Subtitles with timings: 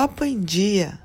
[0.00, 0.98] Papo em Dia.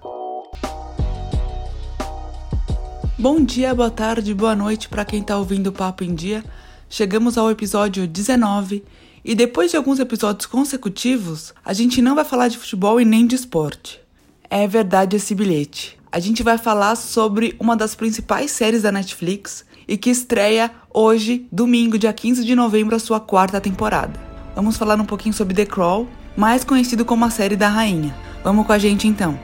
[3.20, 6.42] Bom dia, boa tarde, boa noite para quem está ouvindo o Papo em Dia.
[6.90, 8.86] Chegamos ao episódio 19
[9.22, 13.28] e depois de alguns episódios consecutivos, a gente não vai falar de futebol e nem
[13.28, 14.00] de esporte.
[14.50, 16.00] É verdade esse bilhete.
[16.10, 21.46] A gente vai falar sobre uma das principais séries da Netflix e que estreia hoje,
[21.52, 24.18] domingo, dia 15 de novembro, a sua quarta temporada.
[24.56, 26.08] Vamos falar um pouquinho sobre The Crawl,
[26.38, 28.16] mais conhecido como a série da rainha.
[28.46, 29.40] Vamos com a gente então.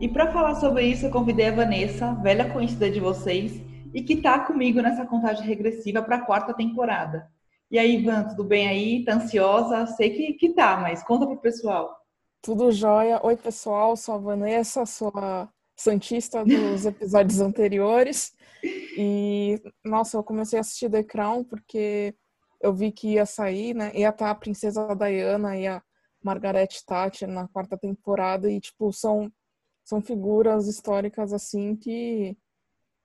[0.00, 3.60] E para falar sobre isso, eu convidei a Vanessa, velha conhecida de vocês,
[3.92, 7.28] e que está comigo nessa contagem regressiva para a quarta temporada.
[7.70, 9.04] E aí, Ivan, tudo bem aí?
[9.04, 9.84] Tá ansiosa?
[9.84, 11.99] Sei que, que tá, mas conta pro pessoal.
[12.42, 13.20] Tudo jóia.
[13.22, 15.46] Oi, pessoal, sou a Vanessa, sou a
[15.76, 18.32] Santista dos episódios anteriores.
[18.96, 22.14] E, nossa, eu comecei a assistir The Crown porque
[22.58, 23.92] eu vi que ia sair, né?
[23.94, 25.82] Ia estar tá a Princesa Diana e a
[26.22, 29.30] Margaret Thatcher na quarta temporada e, tipo, são
[29.84, 32.38] são figuras históricas assim que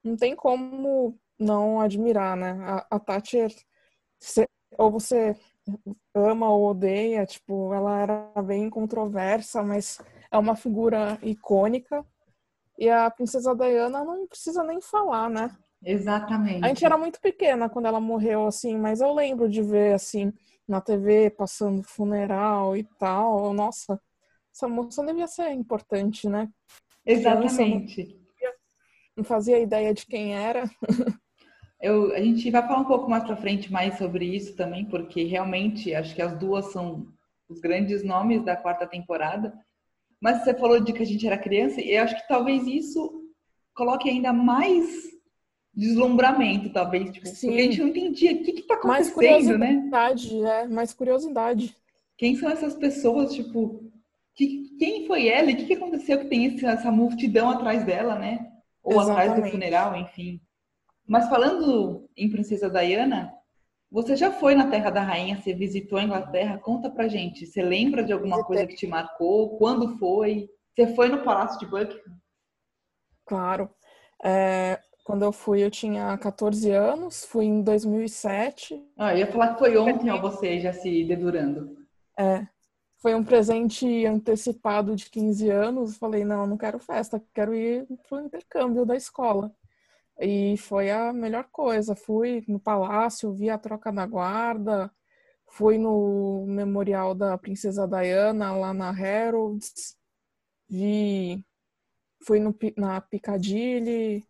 [0.03, 2.52] não tem como não admirar, né?
[2.61, 3.53] A, a Thatcher,
[4.77, 5.36] ou você
[6.13, 9.99] ama ou odeia, tipo, ela era bem controversa, mas
[10.31, 12.05] é uma figura icônica.
[12.77, 15.55] E a princesa Diana não precisa nem falar, né?
[15.83, 16.63] Exatamente.
[16.63, 20.33] A gente era muito pequena quando ela morreu, assim, mas eu lembro de ver, assim,
[20.67, 23.53] na TV, passando funeral e tal.
[23.53, 23.99] Nossa,
[24.53, 26.49] essa moça devia ser importante, né?
[27.05, 28.19] Exatamente.
[29.16, 30.69] Não fazia ideia de quem era.
[31.86, 35.23] Eu, a gente vai falar um pouco mais para frente mais sobre isso também, porque
[35.23, 37.05] realmente acho que as duas são
[37.47, 39.53] os grandes nomes da quarta temporada.
[40.19, 43.30] Mas você falou de que a gente era criança, e eu acho que talvez isso
[43.76, 45.14] coloque ainda mais
[45.71, 47.49] deslumbramento, talvez, tipo, Sim.
[47.49, 49.67] porque a gente não entendia o que está acontecendo, mais né?
[49.67, 50.61] curiosidade, né?
[50.61, 51.76] É, mais curiosidade.
[52.17, 53.92] Quem são essas pessoas, tipo,
[54.33, 57.86] que, quem foi ela e o que, que, aconteceu que tem esse, essa multidão atrás
[57.86, 58.54] dela, né?
[58.82, 59.21] Ou Exatamente.
[59.21, 60.42] atrás do funeral, enfim.
[61.08, 63.33] Mas falando em Princesa Diana,
[63.92, 65.39] você já foi na Terra da Rainha?
[65.39, 66.58] Você visitou a Inglaterra?
[66.58, 67.45] Conta pra gente.
[67.45, 69.58] Você lembra de alguma coisa que te marcou?
[69.58, 70.49] Quando foi?
[70.73, 72.17] Você foi no Palácio de Buckingham?
[73.26, 73.70] Claro.
[74.23, 77.23] É, quando eu fui, eu tinha 14 anos.
[77.23, 78.83] Fui em 2007.
[78.98, 81.77] Ah, eu ia falar que foi ontem, ó, você já se dedurando.
[82.20, 82.48] É
[83.05, 85.95] foi um presente antecipado de 15 anos.
[85.95, 89.54] Falei, não, não quero festa, quero ir pro intercâmbio da escola.
[90.20, 91.95] E foi a melhor coisa.
[91.95, 94.92] Fui no palácio, vi a troca da guarda,
[95.48, 99.98] fui no memorial da Princesa Diana lá na Harrods,
[100.70, 101.45] vi,
[102.26, 104.26] fui no, na Piccadilly,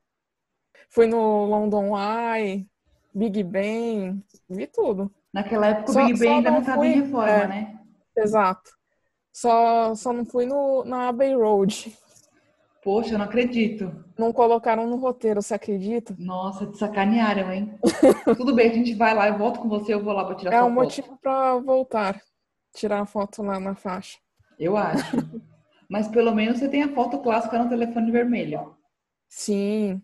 [0.89, 2.67] fui no London Eye,
[3.13, 5.11] Big Ben, vi tudo.
[5.33, 7.79] Naquela época o Big Ben ainda não estava em reforma, é, né?
[8.15, 8.71] Exato.
[9.31, 11.97] Só, só não fui no, na Abbey Road.
[12.85, 13.91] Poxa, eu não acredito.
[14.15, 16.15] Não colocaram no roteiro, você acredita?
[16.19, 17.79] Nossa, te sacanearam, hein?
[18.37, 20.53] Tudo bem, a gente vai lá, eu volto com você, eu vou lá pra tirar
[20.53, 22.21] é sua um motivo para voltar,
[22.75, 24.19] tirar a foto lá na faixa.
[24.59, 25.17] Eu acho.
[25.89, 28.77] Mas pelo menos você tem a foto clássica no telefone vermelho.
[29.27, 29.99] Sim.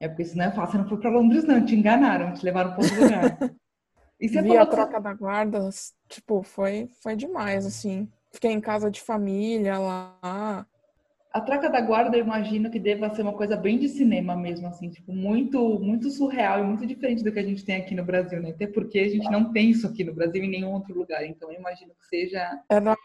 [0.00, 2.44] É porque isso não é fácil, você não foi pra Londres, não, te enganaram, te
[2.44, 3.38] levaram para outro lugar.
[4.18, 5.00] E você Vi a troca você...
[5.00, 5.68] da guarda,
[6.08, 8.08] tipo, foi, foi demais, assim.
[8.32, 10.66] Fiquei em casa de família lá.
[11.36, 14.66] A troca da guarda, eu imagino que deva ser uma coisa bem de cinema mesmo,
[14.68, 18.02] assim, tipo, muito, muito surreal e muito diferente do que a gente tem aqui no
[18.02, 18.52] Brasil, né?
[18.52, 21.52] Até porque a gente não tem isso aqui no Brasil em nenhum outro lugar, então
[21.52, 22.58] eu imagino que seja.
[22.70, 22.96] Era,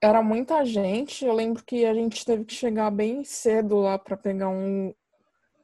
[0.00, 4.16] era muita gente, eu lembro que a gente teve que chegar bem cedo lá para
[4.16, 4.94] pegar um,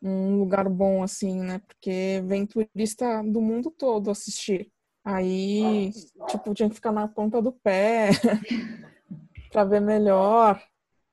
[0.03, 1.63] um lugar bom, assim, né?
[1.67, 4.71] Porque vem turista do mundo todo assistir.
[5.03, 5.91] Aí,
[6.29, 8.11] tipo, tinha que ficar na ponta do pé
[9.51, 10.63] para ver melhor.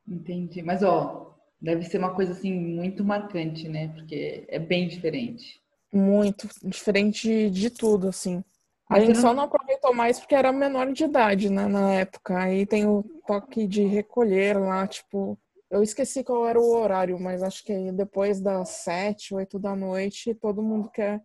[0.07, 0.61] Entendi.
[0.61, 3.89] Mas, ó, deve ser uma coisa, assim, muito marcante, né?
[3.89, 5.61] Porque é bem diferente.
[5.91, 6.47] Muito.
[6.63, 8.43] Diferente de tudo, assim.
[8.89, 12.37] A gente só não aproveitou mais porque era menor de idade, né, na época.
[12.39, 15.37] Aí tem o toque de recolher lá, tipo...
[15.69, 20.33] Eu esqueci qual era o horário, mas acho que depois das sete, oito da noite,
[20.33, 21.19] todo mundo que é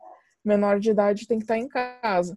[0.45, 2.37] menor de idade tem que estar em casa.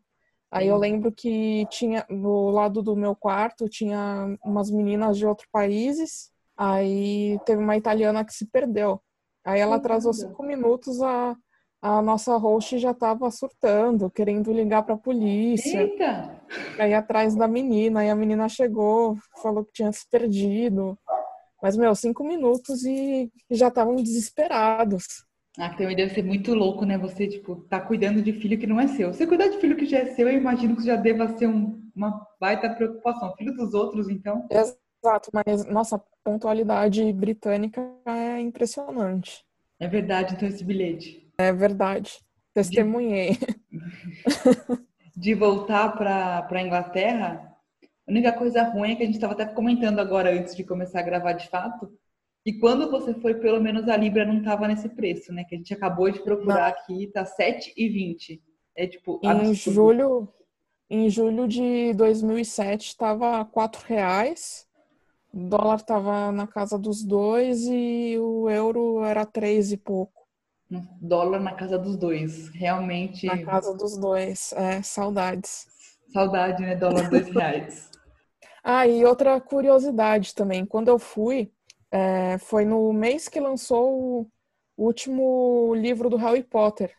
[0.51, 5.49] Aí eu lembro que tinha no lado do meu quarto tinha umas meninas de outros
[5.51, 6.31] países.
[6.57, 9.01] Aí teve uma italiana que se perdeu.
[9.43, 11.35] Aí ela atrasou cinco minutos, a,
[11.81, 15.81] a nossa host já estava surtando, querendo ligar para a polícia.
[15.81, 16.41] Eita!
[16.79, 20.97] Aí atrás da menina, aí a menina chegou, falou que tinha se perdido.
[21.61, 25.25] Mas, meu, cinco minutos e já estavam desesperados.
[25.57, 26.97] Ah, também deve ser muito louco, né?
[26.97, 29.13] Você, tipo, tá cuidando de filho que não é seu.
[29.13, 31.81] Você cuidar de filho que já é seu, eu imagino que já deva ser um,
[31.95, 33.33] uma baita preocupação.
[33.37, 34.47] Filho dos outros, então.
[35.05, 39.45] Exato, mas nossa, pontualidade britânica é impressionante.
[39.79, 41.31] É verdade, então, esse bilhete.
[41.37, 42.19] É verdade.
[42.55, 43.37] Testemunhei.
[43.37, 47.55] De, de voltar para a Inglaterra,
[48.07, 51.01] a única coisa ruim é que a gente estava até comentando agora, antes de começar
[51.01, 51.91] a gravar de fato,
[52.45, 55.43] e quando você foi, pelo menos a Libra não estava nesse preço, né?
[55.43, 56.95] Que a gente acabou de procurar não.
[56.95, 58.39] aqui, tá 7,20.
[58.75, 59.19] É tipo.
[59.23, 59.73] Em absurdo.
[59.73, 60.33] julho,
[60.89, 64.64] em julho de 2007 estava quatro reais,
[65.35, 70.25] o dólar estava na casa dos dois e o euro era três e pouco.
[71.01, 73.27] Dólar na casa dos dois, realmente.
[73.27, 75.67] Na casa dos dois, é, saudades.
[76.13, 76.75] Saudade, né?
[76.75, 77.91] Dólar dois reais.
[78.63, 81.51] ah, e outra curiosidade também, quando eu fui,
[81.91, 84.27] é, foi no mês que lançou o
[84.77, 86.95] último livro do Harry Potter.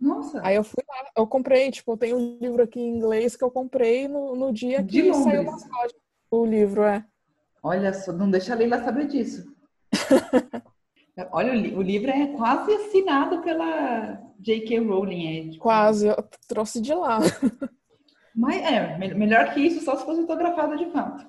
[0.00, 0.40] Nossa!
[0.44, 3.44] Aí eu fui lá, eu comprei, tipo, eu tenho um livro aqui em inglês que
[3.44, 5.94] eu comprei no, no dia que saiu das lojas.
[6.28, 7.06] O livro, é.
[7.62, 9.44] Olha só, não deixa a Leila saber disso.
[11.30, 14.78] Olha, o, livro é quase assinado pela J.K.
[14.80, 15.26] Rowling.
[15.26, 15.62] É, tipo...
[15.62, 17.20] Quase, eu trouxe de lá.
[18.34, 21.26] Mas é, melhor que isso, só se fosse fotografado de fato.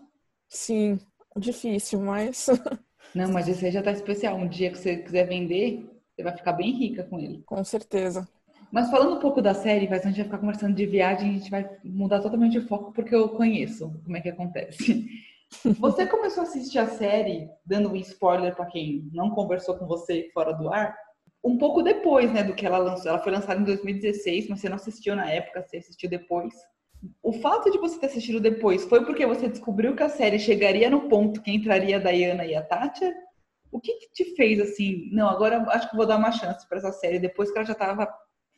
[0.47, 0.97] Sim,
[1.35, 2.47] difícil, mas.
[3.13, 4.38] Não, mas esse aí já tá especial.
[4.38, 5.85] Um dia que você quiser vender,
[6.15, 7.44] você vai ficar bem rica com ele.
[7.45, 8.27] Com certeza.
[8.71, 11.33] Mas falando um pouco da série, vai, a gente vai ficar conversando de viagem, a
[11.33, 15.07] gente vai mudar totalmente o foco porque eu conheço como é que acontece.
[15.79, 20.29] Você começou a assistir a série, dando um spoiler para quem não conversou com você
[20.33, 20.95] fora do ar,
[21.44, 23.09] um pouco depois, né, do que ela lançou.
[23.09, 26.53] Ela foi lançada em 2016, mas você não assistiu na época, você assistiu depois.
[27.21, 30.89] O fato de você ter assistido depois foi porque você descobriu que a série chegaria
[30.89, 33.13] no ponto que entraria a Diana e a Tatya?
[33.71, 35.09] O que, que te fez assim?
[35.11, 37.73] Não, agora acho que vou dar uma chance para essa série depois que ela já
[37.73, 38.07] estava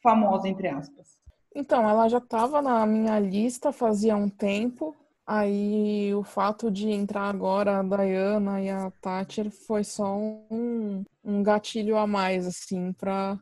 [0.03, 1.17] famosa entre aspas.
[1.55, 4.95] Então, ela já estava na minha lista fazia um tempo.
[5.27, 11.41] Aí o fato de entrar agora a Diana e a Thatcher foi só um, um
[11.41, 13.39] gatilho a mais, assim, para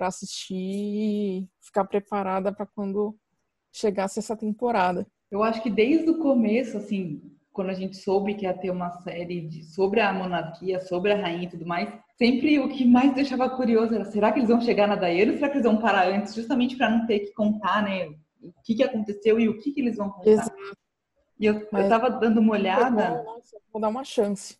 [0.00, 3.16] assistir e ficar preparada para quando
[3.72, 5.06] chegasse essa temporada.
[5.30, 7.22] Eu acho que desde o começo, assim,
[7.52, 11.16] quando a gente soube que ia ter uma série de, sobre a monarquia, sobre a
[11.16, 14.60] rainha e tudo mais, sempre o que mais deixava curioso era: será que eles vão
[14.60, 17.32] chegar na Diana ou será que eles vão parar antes, justamente para não ter que
[17.32, 18.08] contar, né?
[18.42, 20.30] O que, que aconteceu e o que, que eles vão contar.
[20.30, 20.79] Exato.
[21.40, 23.22] E eu, Mas, eu tava dando uma olhada.
[23.24, 24.58] Nossa, vou dar uma chance.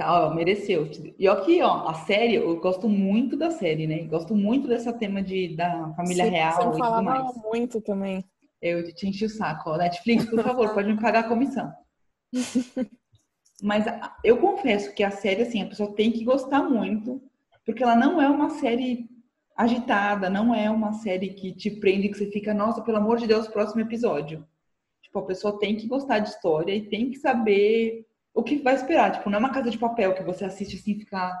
[0.00, 0.86] Ó, mereceu.
[1.18, 4.00] E aqui, ó, a série, eu gosto muito da série, né?
[4.04, 7.34] Gosto muito dessa tema de, da família Sim, real e tudo mais.
[7.36, 8.22] muito também.
[8.60, 9.70] Eu te enchi o saco.
[9.70, 11.72] Ó, Netflix, por favor, pode me pagar a comissão.
[13.62, 13.86] Mas
[14.22, 17.22] eu confesso que a série, assim, a pessoa tem que gostar muito,
[17.64, 19.08] porque ela não é uma série
[19.56, 23.26] agitada, não é uma série que te prende, que você fica, nossa, pelo amor de
[23.26, 24.46] Deus, próximo episódio.
[25.10, 28.76] Tipo, a pessoa tem que gostar de história e tem que saber o que vai
[28.76, 29.10] esperar.
[29.10, 31.36] Tipo, não é uma casa de papel que você assiste assim ficar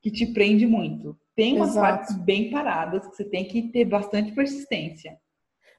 [0.00, 1.14] que te prende muito.
[1.36, 1.86] Tem umas Exato.
[1.86, 5.20] partes bem paradas que você tem que ter bastante persistência.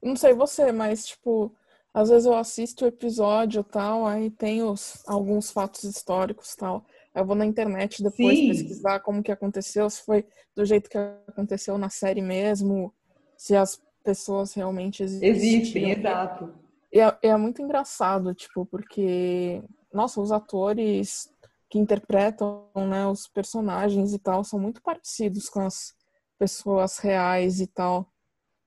[0.01, 1.51] Não sei você, mas tipo,
[1.91, 6.85] às vezes eu assisto o episódio tal, aí tem os, alguns fatos históricos tal.
[7.15, 8.47] Eu vou na internet depois Sim.
[8.47, 10.23] pesquisar como que aconteceu, se foi
[10.55, 12.93] do jeito que aconteceu na série mesmo,
[13.35, 15.29] se as pessoas realmente existem.
[15.29, 16.62] Existem, exato.
[16.93, 21.27] E é, é muito engraçado, tipo, porque, nossa, os atores
[21.67, 25.95] que interpretam, né, os personagens e tal, são muito parecidos com as
[26.37, 28.07] pessoas reais e tal.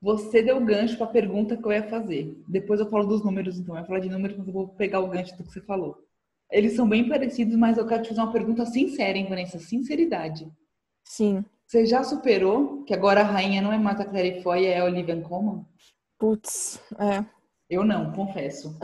[0.02, 2.36] Você deu gancho para a pergunta que eu ia fazer.
[2.48, 3.76] Depois eu falo dos números, então.
[3.76, 5.96] Eu ia falar de números, mas eu vou pegar o gancho do que você falou.
[6.50, 9.60] Eles são bem parecidos, mas eu quero te fazer uma pergunta sincera, hein, Vanessa?
[9.60, 10.50] Sinceridade.
[11.04, 11.44] Sim.
[11.64, 14.84] Você já superou que agora a rainha não é mais a Clary Foy, é a
[14.84, 15.64] Olivia Colman?
[16.18, 17.35] Putz, é.
[17.68, 18.78] Eu não, confesso.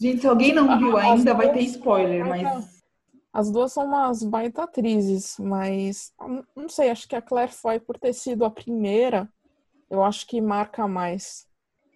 [0.00, 2.80] Gente, se alguém não viu ainda, vai ter spoiler, mas.
[3.32, 6.12] As duas são umas baita atrizes, mas
[6.56, 9.28] não sei, acho que a Claire foi por ter sido a primeira,
[9.88, 11.46] eu acho que marca mais.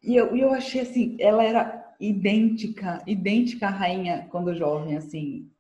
[0.03, 5.51] E eu, eu achei assim, ela era idêntica, idêntica à rainha quando jovem, assim.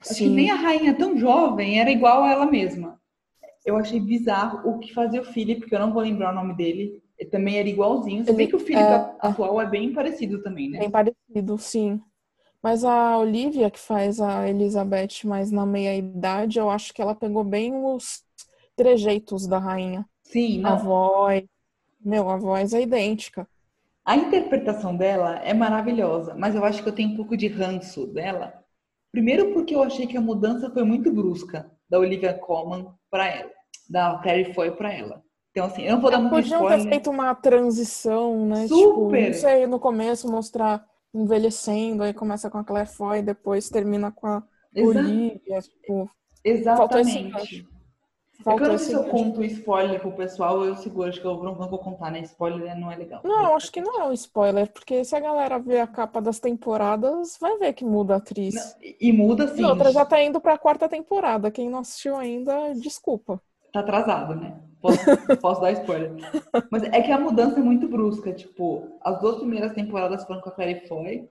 [0.00, 0.24] Acho Sim.
[0.24, 2.98] que nem a rainha tão jovem era igual a ela mesma.
[3.64, 6.54] Eu achei bizarro o que fazia o Philip, que eu não vou lembrar o nome
[6.54, 8.24] dele, ele também era igualzinho.
[8.24, 9.16] Você vê que o Felipe é...
[9.20, 10.78] atual é bem parecido também, né?
[10.78, 12.00] Bem parecido, sim.
[12.62, 17.14] Mas a Olivia, que faz a Elizabeth mais na meia idade, eu acho que ela
[17.14, 18.22] pegou bem os
[18.76, 20.06] trejeitos da rainha.
[20.24, 20.70] Sim, não.
[20.70, 21.44] A voz.
[22.02, 23.48] Meu, a voz é idêntica.
[24.04, 28.06] A interpretação dela é maravilhosa, mas eu acho que eu tenho um pouco de ranço
[28.06, 28.60] dela,
[29.12, 33.50] Primeiro porque eu achei que a mudança foi muito brusca da Olivia Colman para ela,
[33.88, 35.22] da Clary Foy para ela.
[35.50, 36.78] Então, assim, eu não vou dar muito Podiam spoiler.
[36.78, 38.68] ter feito uma transição, né?
[38.68, 38.76] Super!
[38.78, 44.12] Tipo, não sei, no começo mostrar envelhecendo, aí começa com a Claire Foy, depois termina
[44.12, 44.42] com a
[44.74, 46.08] Exa- Olivia, tipo,
[46.76, 47.66] Faltou esse Exatamente.
[48.46, 51.54] É esse sei se eu conto spoiler pro pessoal, eu seguro, acho que eu não,
[51.56, 52.20] não vou contar, né?
[52.20, 53.22] Spoiler não é legal.
[53.24, 56.38] Não, acho que não é um spoiler, porque se a galera ver a capa das
[56.40, 58.54] temporadas, vai ver que muda a atriz.
[58.54, 59.60] Não, e- muda assim.
[59.62, 61.50] E outra já tá indo pra quarta temporada.
[61.50, 63.42] Quem não assistiu ainda, desculpa.
[63.72, 64.60] Tá atrasado, né?
[64.80, 64.98] Posso,
[65.40, 66.12] posso dar spoiler.
[66.70, 68.32] Mas é que a mudança é muito brusca.
[68.32, 71.28] Tipo, as duas primeiras temporadas foram com a Clary Foy.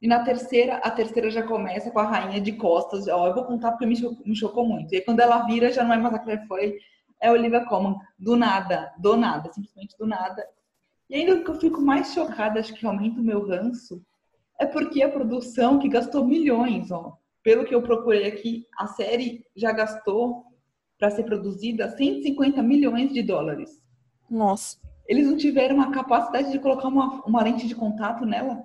[0.00, 3.08] E na terceira, a terceira já começa com a rainha de costas.
[3.08, 4.92] Ó, eu vou contar porque me chocou, me chocou muito.
[4.92, 6.78] E aí, quando ela vira, já não é mais a Claire Foy,
[7.20, 7.96] é a Olivia Colman.
[8.18, 10.46] Do nada, do nada, simplesmente do nada.
[11.10, 14.02] E ainda o que eu fico mais chocada, acho que aumenta o meu ranço,
[14.58, 17.16] é porque a produção que gastou milhões, ó.
[17.42, 20.44] Pelo que eu procurei aqui, a série já gastou
[20.98, 23.70] para ser produzida 150 milhões de dólares.
[24.30, 28.62] Nossa, Eles não tiveram a capacidade de colocar uma, uma lente de contato nela.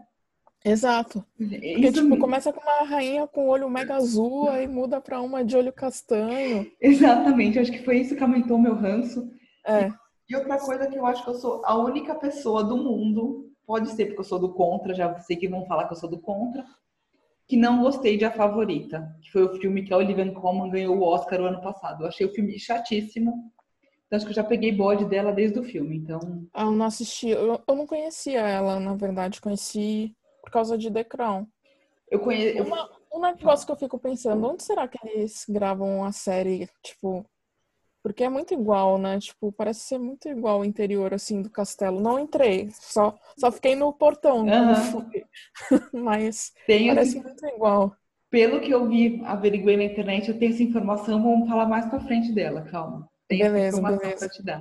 [0.63, 1.25] exato.
[1.73, 5.21] Porque, Isso tipo, me- começa com uma rainha com olho mega azul, aí muda pra
[5.21, 6.69] uma de olho castanho.
[6.81, 9.29] Exatamente, acho que foi isso que aumentou o meu ranço.
[9.65, 9.91] É,
[10.29, 13.89] E outra coisa que eu acho que eu sou a única pessoa do mundo, pode
[13.91, 16.19] ser porque eu sou do contra, já sei que vão falar que eu sou do
[16.19, 16.65] contra,
[17.47, 20.97] que não gostei de A Favorita, que foi o filme que a Olivia Colman ganhou
[20.97, 22.03] o Oscar o ano passado.
[22.03, 23.51] Eu achei o filme chatíssimo.
[24.07, 25.97] Então acho que eu já peguei bode dela desde o filme.
[25.97, 26.19] Então,
[26.55, 31.03] eu não assisti, eu, eu não conhecia ela, na verdade, conheci por causa de The
[31.03, 31.47] Crown.
[32.09, 32.63] eu conheço.
[32.63, 37.25] Uma, um negócio que eu fico pensando, onde será que eles gravam a série, tipo,
[38.03, 39.17] porque é muito igual, né?
[39.17, 42.01] Tipo, parece ser muito igual o interior, assim, do castelo.
[42.01, 44.45] Não entrei, só, só fiquei no portão,
[44.91, 45.23] fui.
[45.93, 47.95] Mas Tenho parece muito igual.
[48.29, 52.01] Pelo que eu vi, averiguei na internet, eu tenho essa informação, vamos falar mais pra
[52.01, 53.07] frente dela, calma.
[53.27, 54.19] Tem essa Beleza, informação beleza.
[54.19, 54.59] pra te dar.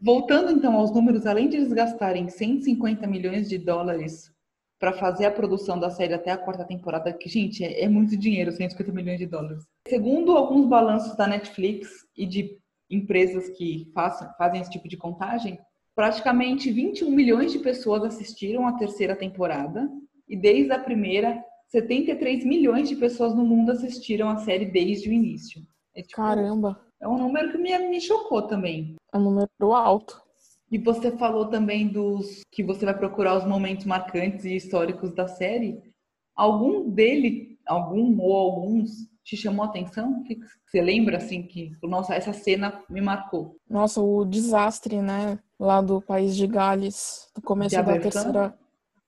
[0.00, 4.32] Voltando então aos números, além de eles gastarem 150 milhões de dólares
[4.78, 8.16] para fazer a produção da série até a quarta temporada, que, gente, é, é muito
[8.16, 9.62] dinheiro, 150 milhões de dólares.
[9.86, 12.58] Segundo alguns balanços da Netflix e de
[12.90, 15.58] empresas que façam, fazem esse tipo de contagem,
[15.94, 19.88] praticamente 21 milhões de pessoas assistiram a terceira temporada
[20.28, 25.12] e desde a primeira 73 milhões de pessoas no mundo assistiram a série desde o
[25.12, 25.62] início.
[25.94, 28.96] É, tipo, Caramba, é um número que me, me chocou também.
[29.12, 30.20] é um número alto.
[30.70, 35.26] E você falou também dos que você vai procurar os momentos marcantes e históricos da
[35.26, 35.80] série.
[36.36, 38.90] Algum dele, algum ou alguns,
[39.24, 40.22] te chamou a atenção?
[40.24, 43.56] Que que você lembra assim que, nossa, essa cena me marcou?
[43.68, 45.38] Nossa, o desastre, né?
[45.58, 48.58] Lá do país de Gales, no começo da terceira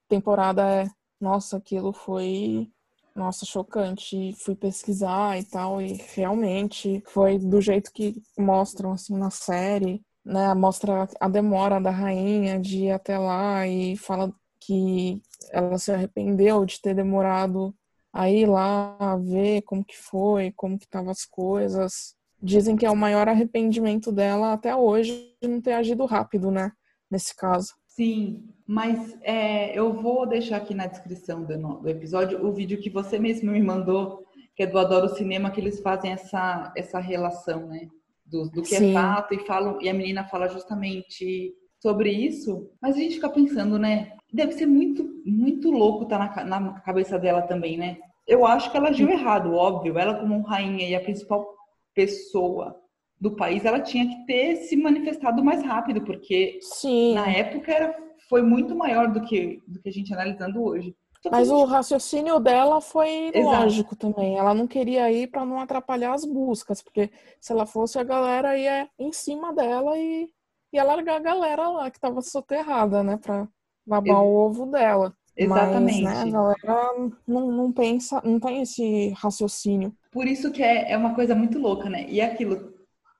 [0.08, 0.88] temporada, é.
[1.20, 2.68] Nossa, aquilo foi.
[3.14, 4.34] Nossa, chocante.
[4.38, 10.52] Fui pesquisar e tal, e realmente foi do jeito que mostram, assim, na série, né?
[10.54, 15.20] Mostra a demora da rainha de ir até lá e fala que
[15.52, 17.74] ela se arrependeu de ter demorado
[18.12, 22.14] a ir lá ver como que foi, como que estavam as coisas.
[22.40, 26.72] Dizem que é o maior arrependimento dela até hoje de não ter agido rápido, né?
[27.10, 27.72] Nesse caso.
[27.86, 32.90] Sim, mas é, eu vou deixar aqui na descrição do, do episódio o vídeo que
[32.90, 34.24] você mesmo me mandou,
[34.56, 37.88] que é do Adoro Cinema, que eles fazem essa, essa relação, né?
[38.24, 38.94] Do, do que é Sim.
[38.94, 43.78] fato e falam, e a menina fala justamente sobre isso, mas a gente fica pensando,
[43.78, 44.12] né?
[44.32, 47.98] Deve ser muito, muito louco estar na, ca- na cabeça dela também, né?
[48.26, 49.98] Eu acho que ela agiu errado, óbvio.
[49.98, 51.46] Ela, como rainha e a principal
[51.94, 52.80] pessoa
[53.20, 57.96] do país, ela tinha que ter se manifestado mais rápido, porque Sim, na época era,
[58.28, 60.96] foi muito maior do que, do que a gente analisando hoje.
[61.20, 63.62] Que mas a o gente- raciocínio dela foi Exato.
[63.62, 64.36] lógico também.
[64.36, 67.10] Ela não queria ir para não atrapalhar as buscas, porque
[67.40, 70.28] se ela fosse, a galera ia em cima dela e
[70.72, 73.16] ia largar a galera lá que estava soterrada, né?
[73.18, 73.46] Para
[73.86, 75.14] babar Ex- o ovo dela.
[75.36, 76.02] Exatamente.
[76.02, 79.94] Mas, né, a galera não, não pensa, não tem esse raciocínio.
[80.10, 82.06] Por isso que é, é uma coisa muito louca, né?
[82.08, 82.74] E aquilo,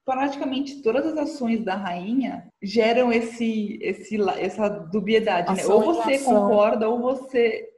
[0.04, 5.62] praticamente todas as ações da rainha geram esse, esse, essa dubiedade, né?
[5.62, 7.68] Ação Ou e você concorda, ou você.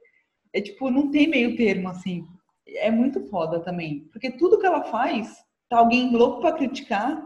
[0.53, 2.25] É tipo, não tem meio termo, assim.
[2.67, 4.07] É muito foda também.
[4.11, 5.33] Porque tudo que ela faz,
[5.69, 7.21] tá alguém louco pra criticar,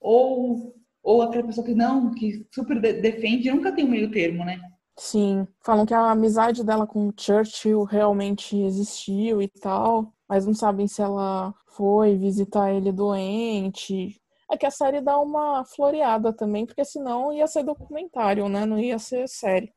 [0.00, 4.44] ou, ou aquela pessoa que não, que super de- defende, nunca tem um meio termo,
[4.44, 4.60] né?
[5.02, 10.86] Sim, falam que a amizade dela com Churchill realmente existiu e tal, mas não sabem
[10.86, 14.20] se ela foi visitar ele doente.
[14.52, 18.66] É que a série dá uma floreada também, porque senão ia ser documentário, né?
[18.66, 19.72] Não ia ser série.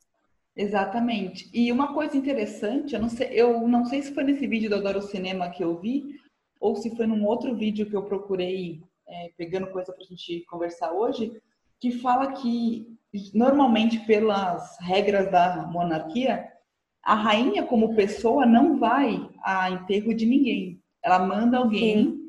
[0.58, 1.50] Exatamente.
[1.54, 4.76] E uma coisa interessante, eu não sei, eu não sei se foi nesse vídeo do
[4.76, 6.20] Adoro Cinema que eu vi,
[6.60, 10.44] ou se foi num outro vídeo que eu procurei é, pegando coisa para a gente
[10.50, 11.42] conversar hoje,
[11.84, 12.88] que fala que
[13.34, 16.48] normalmente pelas regras da monarquia,
[17.04, 20.82] a rainha como pessoa não vai a enterro de ninguém.
[21.04, 22.20] Ela manda alguém, Sim.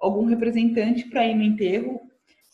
[0.00, 2.02] algum representante para ir no enterro.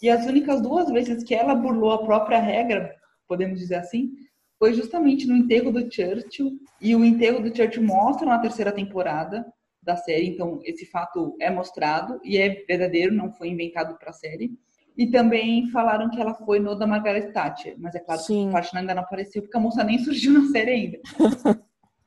[0.01, 2.91] E as únicas duas vezes que ela burlou a própria regra,
[3.29, 4.11] podemos dizer assim,
[4.59, 6.53] foi justamente no enterro do Churchill.
[6.81, 9.45] E o enterro do Churchill mostra na terceira temporada
[9.83, 14.15] da série, então esse fato é mostrado e é verdadeiro, não foi inventado para a
[14.15, 14.59] série.
[14.97, 18.45] E também falaram que ela foi no da Margaret Thatcher, mas é claro Sim.
[18.45, 20.99] que a parte ainda não apareceu porque a moça nem surgiu na série ainda.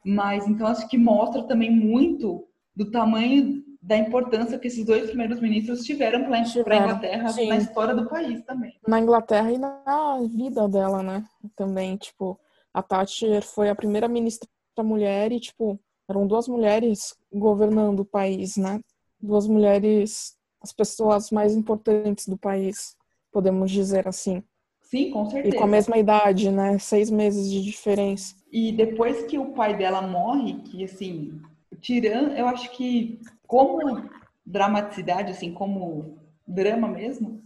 [0.06, 5.42] mas então acho que mostra também muito do tamanho da importância que esses dois primeiros
[5.42, 7.50] ministros tiveram para a Inglaterra Sim.
[7.50, 8.74] na história do país também.
[8.88, 11.26] Na Inglaterra e na vida dela, né?
[11.54, 12.40] Também, tipo,
[12.74, 14.48] a Thatcher foi a primeira ministra
[14.82, 15.78] mulher e, tipo,
[16.10, 18.80] eram duas mulheres governando o país, né?
[19.22, 20.34] Duas mulheres,
[20.64, 22.96] as pessoas mais importantes do país,
[23.32, 24.42] podemos dizer assim.
[24.82, 25.56] Sim, com certeza.
[25.56, 26.80] E com a mesma idade, né?
[26.80, 28.36] Seis meses de diferença.
[28.52, 31.42] E depois que o pai dela morre, que assim,
[31.82, 34.10] tirando, eu acho que como
[34.46, 36.18] dramaticidade, assim, como
[36.48, 37.42] drama mesmo,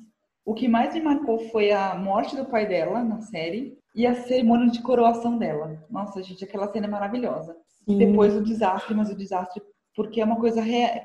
[0.46, 4.14] o que mais me marcou foi a morte do pai dela na série e a
[4.14, 5.84] cerimônia de coroação dela.
[5.90, 7.56] Nossa, gente, aquela cena é maravilhosa.
[7.88, 9.62] E depois o desastre, mas o desastre
[9.96, 11.02] porque é uma coisa real.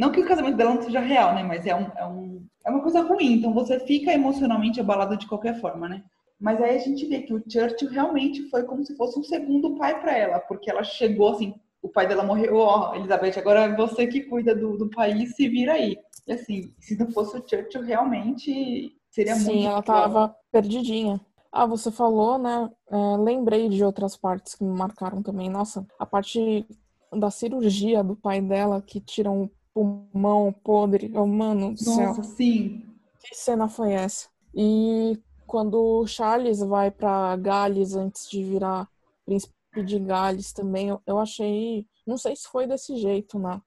[0.00, 1.42] Não que o casamento dela não seja real, né?
[1.42, 3.34] Mas é, um, é, um, é uma coisa ruim.
[3.34, 6.02] Então você fica emocionalmente abalado de qualquer forma, né?
[6.40, 9.76] Mas aí a gente vê que o Churchill realmente foi como se fosse um segundo
[9.76, 13.64] pai para ela, porque ela chegou assim, o pai dela morreu, ó, oh, Elizabeth, agora
[13.64, 15.98] é você que cuida do, do país, se vira aí.
[16.26, 19.58] E assim, se não fosse o Churchill, realmente seria Sim, muito.
[19.58, 21.20] Sim, ela tava perdidinha.
[21.52, 22.70] Ah, você falou, né?
[22.90, 25.50] É, lembrei de outras partes que me marcaram também.
[25.50, 26.64] Nossa, a parte
[27.12, 31.10] da cirurgia do pai dela, que tiram pulmão podre.
[31.14, 32.08] Oh, mano do céu.
[32.08, 32.82] Nossa, sim.
[33.20, 34.28] Que cena foi essa?
[34.54, 38.88] E quando o Charles vai para Gales antes de virar
[39.24, 43.62] príncipe de Gales também, eu, eu achei, não sei se foi desse jeito na,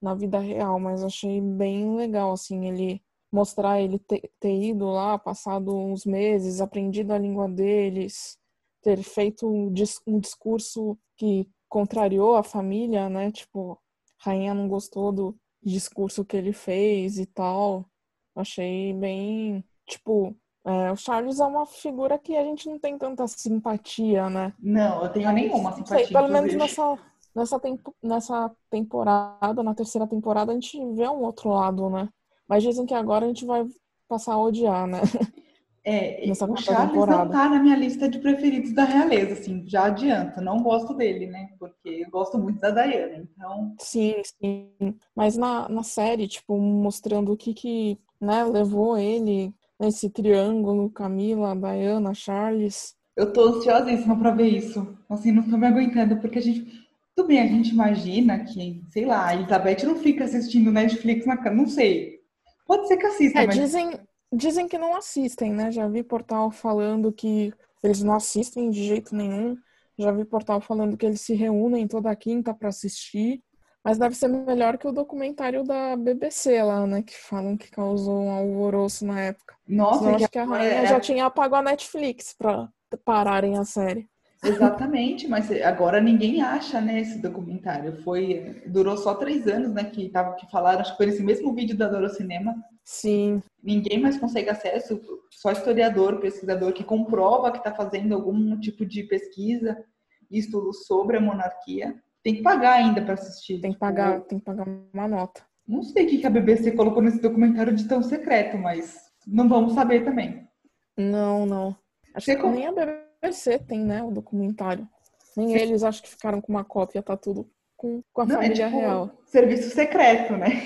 [0.00, 5.18] na vida real, mas achei bem legal, assim, ele mostrar ele ter, ter ido lá,
[5.18, 8.38] passado uns meses, aprendido a língua deles,
[8.82, 9.72] ter feito um,
[10.06, 13.30] um discurso que contrariou a família, né?
[13.30, 13.78] Tipo,
[14.20, 17.86] a rainha não gostou do discurso que ele fez e tal.
[18.34, 23.26] Achei bem, tipo, é, o Charles é uma figura que a gente não tem tanta
[23.26, 24.52] simpatia, né?
[24.58, 26.06] Não, eu tenho nenhuma simpatia.
[26.06, 26.98] Sei, pelo menos nessa,
[27.34, 32.08] nessa, tempo, nessa temporada, na terceira temporada, a gente vê um outro lado, né?
[32.46, 33.66] Mas dizem que agora a gente vai
[34.06, 35.00] passar a odiar, né?
[35.90, 37.24] É, Nessa o Charles temporada.
[37.24, 41.26] não tá na minha lista de preferidos da realeza, assim, já adianto, não gosto dele,
[41.28, 41.48] né?
[41.58, 43.74] Porque eu gosto muito da Diana, então...
[43.80, 44.68] Sim, sim.
[45.16, 51.56] Mas na, na série, tipo, mostrando o que que, né, levou ele nesse triângulo, Camila,
[51.56, 52.94] Diana, Charles...
[53.16, 54.94] Eu tô ansiosíssima pra ver isso.
[55.08, 56.86] Assim, não tô me aguentando, porque a gente...
[57.16, 61.38] Tudo bem, a gente imagina que, sei lá, a Elizabeth não fica assistindo Netflix na
[61.38, 62.18] cama, não sei.
[62.66, 63.56] Pode ser que assista, é, mas...
[63.56, 63.98] Dizem,
[64.32, 65.70] Dizem que não assistem, né?
[65.70, 69.56] Já vi portal falando que eles não assistem de jeito nenhum.
[69.98, 73.42] Já vi portal falando que eles se reúnem toda quinta para assistir.
[73.82, 77.02] Mas deve ser melhor que o documentário da BBC lá, né?
[77.02, 79.56] Que falam que causou um alvoroço na época.
[79.66, 80.86] Nossa, eu acho que a rainha é...
[80.86, 82.68] já tinha apagado a Netflix para
[83.04, 84.08] pararem a série.
[84.42, 88.02] Exatamente, mas agora ninguém acha, né, esse documentário.
[88.02, 91.52] Foi, durou só três anos, né, que, tava, que falaram, acho que foi nesse mesmo
[91.52, 92.54] vídeo da Doro Cinema.
[92.84, 93.42] Sim.
[93.62, 99.02] Ninguém mais consegue acesso, só historiador, pesquisador que comprova que está fazendo algum tipo de
[99.04, 99.84] pesquisa
[100.30, 101.96] e estudo sobre a monarquia.
[102.22, 103.60] Tem que pagar ainda para assistir.
[103.60, 105.42] Tem que pagar, tem que pagar uma nota.
[105.66, 108.96] Não sei o que a BBC colocou nesse documentário de tão secreto, mas
[109.26, 110.48] não vamos saber também.
[110.96, 111.76] Não, não.
[112.14, 114.88] Acho Você que nem a BBC BBC tem, né, o documentário.
[115.36, 118.42] Nem eles acho que ficaram com uma cópia, tá tudo com, com a Não, é
[118.42, 119.10] família é tipo real.
[119.26, 120.62] Serviço secreto, né?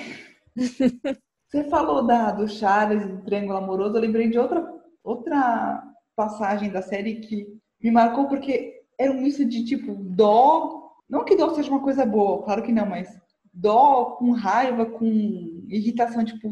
[1.49, 4.67] Você falou da, do Charles, do Triângulo Amoroso, eu lembrei de outra,
[5.05, 5.83] outra
[6.17, 7.47] passagem da série que
[7.83, 10.91] me marcou porque era um misto de tipo dó.
[11.09, 13.15] Não que dó seja uma coisa boa, claro que não, mas
[13.53, 15.05] dó com raiva, com
[15.69, 16.51] irritação, tipo,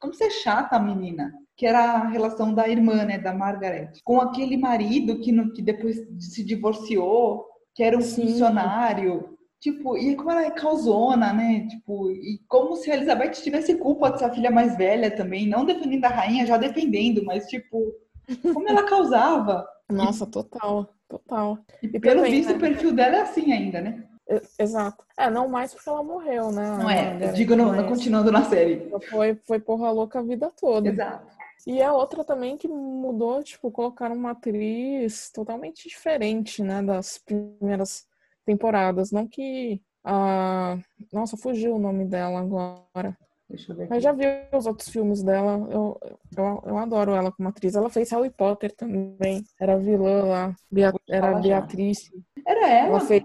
[0.00, 3.90] como você é chata a menina que era a relação da irmã, né, da Margaret,
[4.04, 7.44] com aquele marido que, no, que depois se divorciou,
[7.74, 8.28] que era um Sim.
[8.28, 9.36] funcionário.
[9.60, 11.66] Tipo, e como ela é causona, né?
[11.68, 15.48] Tipo, e como se a Elizabeth tivesse culpa de ser a filha mais velha também,
[15.48, 17.92] não defendendo a rainha, já defendendo, mas tipo,
[18.54, 19.66] como ela causava.
[19.90, 20.94] Nossa, total.
[21.08, 21.58] total.
[21.82, 22.56] E, e pelo também, visto, né?
[22.56, 24.04] o perfil dela é assim ainda, né?
[24.56, 25.04] Exato.
[25.16, 26.76] É, não mais porque ela morreu, né?
[26.78, 28.88] Não é, digo, não, não continuando na série.
[29.10, 30.88] Foi, foi porra louca a vida toda.
[30.88, 31.37] Exato.
[31.68, 38.06] E a outra também que mudou, tipo, colocaram uma atriz totalmente diferente, né, das primeiras
[38.42, 39.12] temporadas.
[39.12, 40.78] Não que a.
[41.12, 43.14] Nossa, fugiu o nome dela agora.
[43.50, 43.82] Deixa eu ver.
[43.82, 43.90] Aqui.
[43.92, 45.68] Mas já vi os outros filmes dela.
[45.70, 46.00] Eu,
[46.34, 47.74] eu, eu adoro ela como atriz.
[47.74, 49.44] Ela fez Harry Potter também.
[49.60, 50.56] Era vilã lá.
[50.70, 50.90] Bea...
[51.06, 52.10] Era Beatriz.
[52.46, 52.88] Era ela?
[52.88, 53.22] Ela fez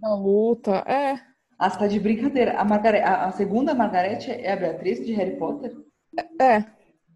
[0.00, 0.82] da luta.
[0.84, 1.20] É.
[1.56, 2.58] Ah, você tá de brincadeira.
[2.58, 3.02] A, Margaret...
[3.02, 5.76] a, a segunda Margarete é a Beatriz de Harry Potter?
[6.40, 6.64] É.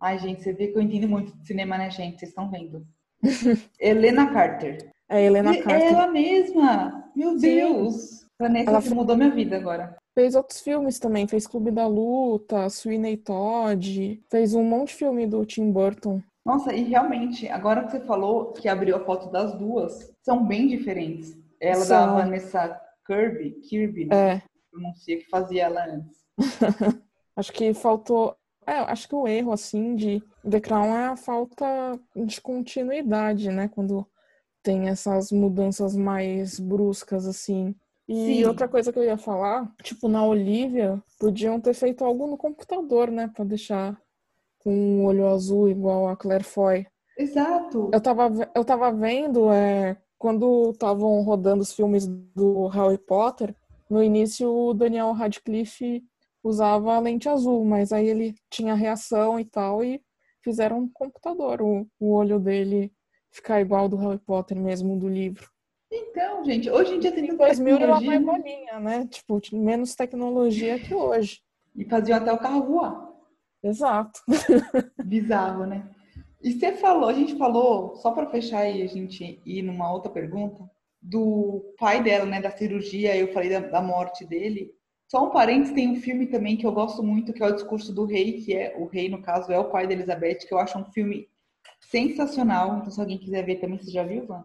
[0.00, 2.18] Ai, gente, você vê que eu entendo muito de cinema, né, gente?
[2.18, 2.86] Vocês estão vendo.
[3.80, 4.90] Helena Carter.
[5.08, 5.92] É Helena Carter.
[5.92, 7.10] Ela mesma!
[7.16, 8.26] Meu Deus!
[8.38, 9.96] Vanessa ela mudou minha vida agora.
[10.14, 15.26] Fez outros filmes também, fez Clube da Luta, Sweeney Todd, fez um monte de filme
[15.26, 16.22] do Tim Burton.
[16.44, 20.68] Nossa, e realmente, agora que você falou que abriu a foto das duas, são bem
[20.68, 21.36] diferentes.
[21.60, 22.06] Ela são.
[22.06, 24.34] da Vanessa Kirby, Kirby, né?
[24.34, 24.42] É.
[24.70, 26.18] Pronuncia que fazia ela antes.
[27.36, 28.36] acho que faltou.
[28.68, 31.64] É, acho que o erro, assim, de The Crown é a falta
[32.14, 33.66] de continuidade, né?
[33.66, 34.06] Quando
[34.62, 37.74] tem essas mudanças mais bruscas, assim.
[38.06, 38.44] E Sim.
[38.44, 43.10] outra coisa que eu ia falar, tipo, na Olivia, podiam ter feito algo no computador,
[43.10, 43.30] né?
[43.34, 43.98] Pra deixar
[44.58, 46.86] com um olho azul igual a Claire Foy.
[47.16, 47.88] Exato.
[47.90, 53.54] Eu tava, eu tava vendo, é, quando estavam rodando os filmes do Harry Potter,
[53.88, 56.04] no início o Daniel Radcliffe
[56.48, 60.00] usava a lente azul, mas aí ele tinha reação e tal, e
[60.42, 62.92] fizeram um computador, o, o olho dele
[63.30, 65.48] ficar igual do Harry Potter mesmo, do livro.
[65.90, 68.08] Então, gente, hoje em dia tem tanta 2000 tecnologia.
[68.08, 69.06] era mais bolinha, né?
[69.06, 71.40] Tipo, menos tecnologia que hoje.
[71.74, 73.08] E faziam até o carro voar.
[73.62, 74.20] Exato.
[75.04, 75.88] Bizarro, né?
[76.42, 80.10] E você falou, a gente falou, só para fechar aí, a gente ir numa outra
[80.10, 80.68] pergunta,
[81.00, 84.70] do pai dela, né, da cirurgia, eu falei da, da morte dele.
[85.10, 87.94] Só um parênteses, tem um filme também que eu gosto muito, que é o Discurso
[87.94, 90.58] do Rei, que é, o rei, no caso, é o pai da Elizabeth, que eu
[90.58, 91.26] acho um filme
[91.80, 92.76] sensacional.
[92.76, 94.44] Então, se alguém quiser ver também, você já viu, Van?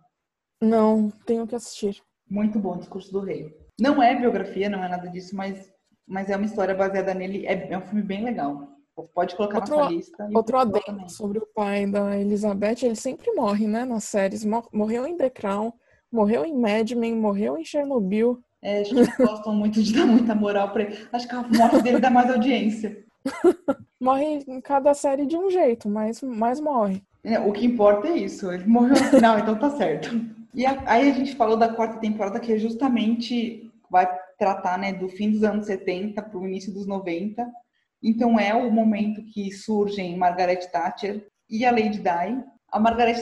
[0.61, 2.01] Não, tenho que assistir.
[2.29, 3.53] Muito bom, Discurso do Rei.
[3.79, 5.69] Não é biografia, não é nada disso, mas,
[6.07, 7.45] mas é uma história baseada nele.
[7.45, 8.69] É, é um filme bem legal.
[9.13, 10.29] Pode colocar outro, na sua lista.
[10.33, 14.45] Outro adendo sobre o pai da Elizabeth, ele sempre morre, né, nas séries.
[14.71, 15.73] Morreu em The Crown,
[16.11, 18.41] morreu em Mad Men, morreu em Chernobyl.
[18.63, 20.97] É, acho que gostam muito de dar muita moral pra ele.
[21.11, 23.03] Acho que a morte dele dá mais audiência.
[23.99, 27.03] morre em cada série de um jeito, mas, mas morre.
[27.23, 28.51] É, o que importa é isso.
[28.51, 30.09] Ele morreu no final, então tá certo.
[30.53, 34.91] E a, aí a gente falou da quarta temporada, que é justamente vai tratar né,
[34.91, 37.47] do fim dos anos 70 para o início dos 90.
[38.01, 42.43] Então é o momento que surgem Margaret Thatcher e a Lady Di.
[42.69, 43.21] A Margaret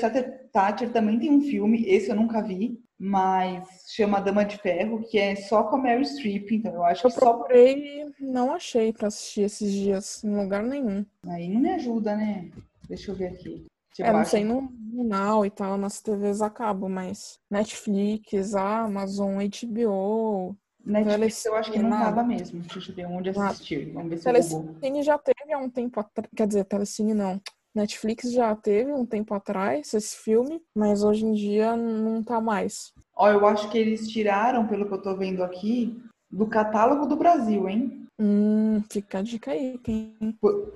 [0.51, 5.17] Thatcher também tem um filme, esse eu nunca vi, mas chama Dama de Ferro, que
[5.17, 7.33] é só com a Mary Streep, então eu acho eu que só...
[7.33, 11.03] procurei não achei para assistir esses dias em lugar nenhum.
[11.27, 12.51] Aí não me ajuda, né?
[12.87, 13.65] Deixa eu ver aqui.
[13.95, 20.55] Tipo, é, não sei no Now e tal, nas TVs acabo, mas Netflix, Amazon, HBO.
[20.85, 22.61] Netflix eu acho que não tava mesmo.
[22.61, 23.91] Deixa eu ver onde assistir.
[23.91, 26.29] Vamos ver se Telecine já teve há um tempo atrás.
[26.35, 27.41] Quer dizer, Telecine não.
[27.73, 32.93] Netflix já teve um tempo atrás esse filme, mas hoje em dia não tá mais.
[33.15, 35.97] Ó, eu acho que eles tiraram, pelo que eu tô vendo aqui,
[36.29, 38.07] do catálogo do Brasil, hein?
[38.19, 39.77] Hum, fica a dica aí.
[39.83, 40.15] Quem,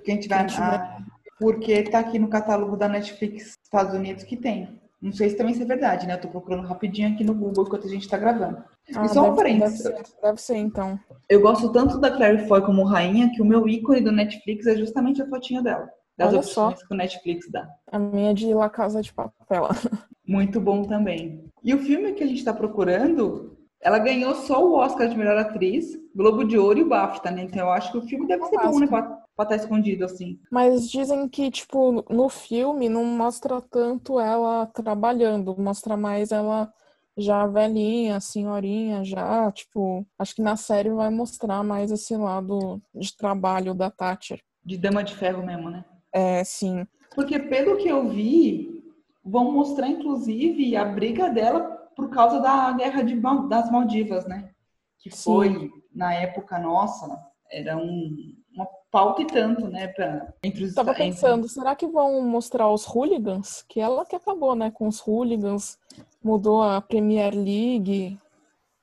[0.03, 0.45] quem tiver.
[0.47, 0.58] Quem.
[0.58, 0.99] Ah,
[1.39, 4.79] porque tá aqui no catálogo da Netflix Estados Unidos que tem.
[5.01, 6.13] Não sei se também isso é verdade, né?
[6.13, 8.63] Eu tô procurando rapidinho aqui no Google enquanto a gente tá gravando.
[8.95, 9.84] Ah, e só um parênteses.
[9.84, 10.99] Deve ser, deve ser, então.
[11.29, 14.75] Eu gosto tanto da Claire Foy como rainha que o meu ícone do Netflix é
[14.75, 15.89] justamente a fotinha dela.
[16.17, 16.88] Das Olha opções só.
[16.88, 17.67] que o Netflix dá.
[17.91, 19.67] A minha é de La Casa de Papel.
[20.25, 21.43] Muito bom também.
[21.63, 25.38] E o filme que a gente tá procurando, ela ganhou só o Oscar de melhor
[25.38, 27.43] atriz, Globo de Ouro e o BAFTA, né?
[27.43, 28.88] Então eu acho que o filme deve ser bom, né?
[28.88, 30.39] pra estar tá escondido, assim.
[30.49, 36.73] Mas dizem que, tipo, no filme não mostra tanto ela trabalhando, mostra mais ela
[37.17, 43.15] já velhinha, senhorinha, já, tipo, acho que na série vai mostrar mais esse lado de
[43.15, 44.41] trabalho da Thatcher.
[44.63, 45.86] De dama de ferro mesmo, né?
[46.15, 46.88] É, sim.
[47.13, 48.82] Porque pelo que eu vi,
[49.21, 51.60] vão mostrar, inclusive, a briga dela
[51.93, 53.15] por causa da guerra de,
[53.49, 54.51] das Maldivas, né?
[54.97, 55.71] Que foi, sim.
[55.93, 61.49] na época nossa, era um, uma pauta e tanto, né, pra, entre os Tava pensando,
[61.49, 63.65] será que vão mostrar os hooligans?
[63.67, 65.78] Que ela que acabou, né, com os hooligans,
[66.23, 68.17] mudou a Premier League.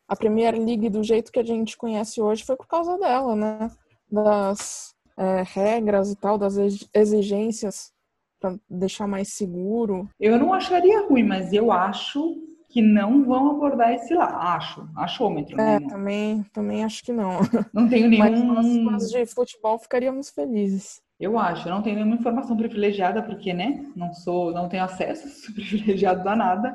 [0.07, 3.71] A Premier League do jeito que a gente conhece hoje foi por causa dela, né?
[4.11, 6.57] Das é, regras e tal, das
[6.95, 7.93] exigências
[8.41, 10.09] para deixar mais seguro.
[10.19, 12.37] Eu não acharia ruim, mas eu acho
[12.69, 14.55] que não vão abordar esse lá.
[14.57, 15.89] Acho, achômetro, É, né?
[15.89, 17.39] também, também acho que não.
[17.73, 18.47] Não tenho Mas nenhum.
[18.55, 21.01] nós, nós de futebol ficaríamos felizes.
[21.21, 25.53] Eu acho, eu não tenho nenhuma informação privilegiada, porque, né, não sou, não tenho acesso
[25.55, 26.75] privilegiado a nada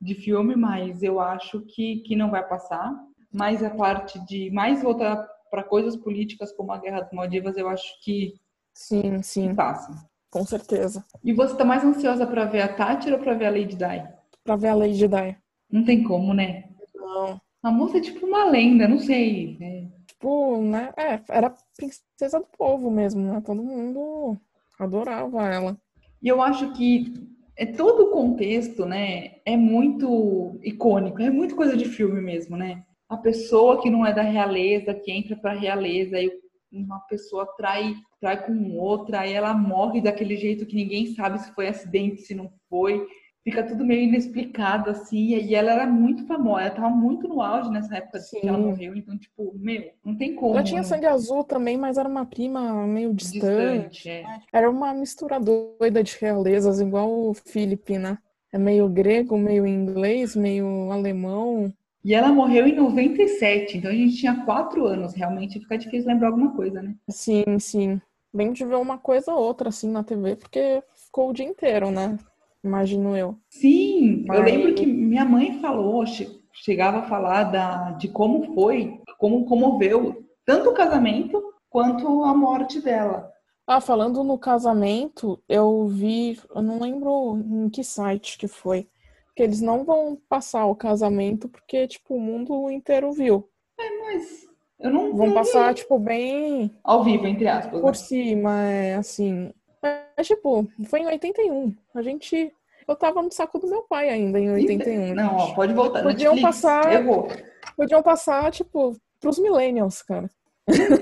[0.00, 2.90] de filme, mas eu acho que, que não vai passar.
[3.30, 7.68] Mas a parte de mais voltar para coisas políticas como a Guerra das Maldivas, eu
[7.68, 8.32] acho que,
[8.72, 10.08] Sim, que sim, passa.
[10.30, 11.04] com certeza.
[11.22, 14.08] E você tá mais ansiosa para ver a Tati ou para ver a Lady Di?
[14.42, 15.36] Pra ver a Lady Di.
[15.70, 16.70] Não tem como, né?
[16.94, 17.38] Não.
[17.62, 19.58] A moça é tipo uma lenda, não sei.
[19.60, 20.90] É, Tipo, né?
[20.96, 23.42] É, era princesa do povo mesmo, né?
[23.44, 24.38] Todo mundo
[24.78, 25.76] adorava ela.
[26.22, 27.12] E eu acho que
[27.56, 32.84] é todo o contexto, né, é muito icônico, é muito coisa de filme mesmo, né?
[33.12, 36.32] A pessoa que não é da realeza, que entra pra realeza, e
[36.72, 41.52] uma pessoa trai, trai com outra, aí ela morre daquele jeito que ninguém sabe se
[41.54, 43.06] foi acidente, se não foi.
[43.44, 47.70] Fica tudo meio inexplicado, assim, e ela era muito famosa, ela tava muito no auge
[47.70, 48.64] nessa época que ela Sim.
[48.64, 50.54] morreu, então, tipo, meu, não tem como.
[50.54, 54.04] Ela tinha não- sangue azul também, mas era uma prima meio distante.
[54.04, 54.24] distante, é.
[54.52, 58.16] Era uma mistura doida de realezas, igual o Felipe, né?
[58.50, 61.70] É meio grego, meio inglês, meio alemão.
[62.04, 66.28] E ela morreu em 97, então a gente tinha quatro anos, realmente fica difícil lembrar
[66.28, 66.94] alguma coisa, né?
[67.08, 68.00] Sim, sim.
[68.34, 71.90] Lembro de ver uma coisa ou outra assim na TV, porque ficou o dia inteiro,
[71.90, 72.18] né?
[72.64, 73.36] Imagino eu.
[73.50, 78.52] Sim, eu Mas- lembro que minha mãe falou, che- chegava a falar da, de como
[78.54, 83.30] foi, como comoveu tanto o casamento quanto a morte dela.
[83.66, 88.88] Ah, falando no casamento, eu vi, eu não lembro em que site que foi,
[89.34, 93.48] que eles não vão passar o casamento porque, tipo, o mundo inteiro viu.
[93.78, 94.46] Mas
[94.78, 97.74] eu não Vão passar, tipo, bem ao vivo, entre aspas.
[97.74, 97.80] né?
[97.80, 99.52] por cima, é assim.
[99.82, 101.74] Mas, tipo, foi em 81.
[101.94, 102.52] A gente.
[102.86, 105.14] Eu tava no saco do meu pai ainda em 81.
[105.14, 106.02] Não, ó, pode voltar.
[106.02, 107.28] Podiam Netflix, passar- Errou.
[107.76, 110.28] Podiam passar, tipo, pros millennials, cara.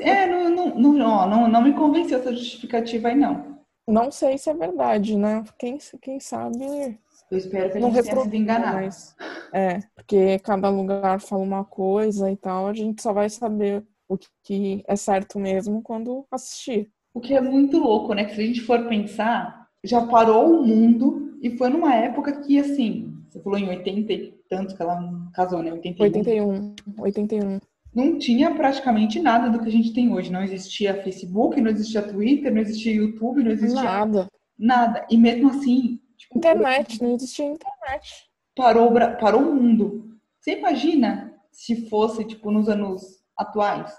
[0.01, 3.59] É, não, não, não, não, não me convenceu essa justificativa aí, não.
[3.89, 5.43] Não sei se é verdade, né?
[5.59, 6.99] Quem, quem sabe
[7.31, 8.75] Eu espero que a não gente tenha sido enganado.
[8.75, 9.15] mas
[9.53, 14.19] é, porque cada lugar fala uma coisa e tal, a gente só vai saber o
[14.19, 16.91] que, que é certo mesmo quando assistir.
[17.15, 18.25] O que é muito louco, né?
[18.25, 22.59] Que se a gente for pensar, já parou o mundo e foi numa época que,
[22.59, 25.01] assim, você falou em 80 e tanto que ela
[25.33, 25.73] casou, né?
[25.73, 26.05] 81.
[26.05, 27.61] 81, 81.
[27.95, 30.31] Não tinha praticamente nada do que a gente tem hoje.
[30.31, 34.29] Não existia Facebook, não existia Twitter, não existia YouTube, não existia Nada.
[34.59, 35.07] nada.
[35.11, 38.31] E mesmo assim, tipo, Internet, não existia internet.
[38.55, 40.19] parou, parou o mundo.
[40.39, 43.03] Você imagina se fosse, tipo, nos anos
[43.37, 43.93] atuais?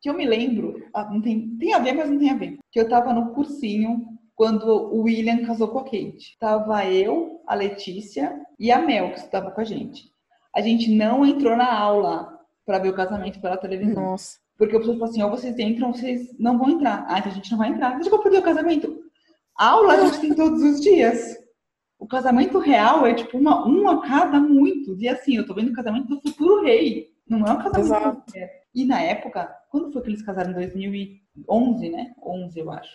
[0.00, 2.58] Que eu me lembro, ah, não tem, tem a ver, mas não tem a ver.
[2.70, 6.36] Que eu tava no cursinho quando o William casou com a Kate.
[6.38, 10.12] Tava eu, a Letícia e a Mel, que estava com a gente.
[10.54, 14.02] A gente não entrou na aula pra ver o casamento pela televisão.
[14.02, 14.38] Nossa.
[14.56, 17.04] Porque o professor falou assim, ou vocês entram, ou vocês não vão entrar.
[17.08, 17.94] Ah, então a gente não vai entrar.
[17.94, 19.04] Deixa eu perder o casamento.
[19.56, 21.36] Aula a gente tem todos os dias.
[21.98, 25.00] O casamento real é tipo uma, um a cada muitos.
[25.00, 27.10] E assim, eu tô vendo o casamento do futuro rei.
[27.26, 28.22] Não é um casamento Exato.
[28.22, 28.64] qualquer.
[28.74, 30.50] E na época, quando foi que eles casaram?
[30.50, 32.12] Em 2011, né?
[32.22, 32.92] 11, eu acho.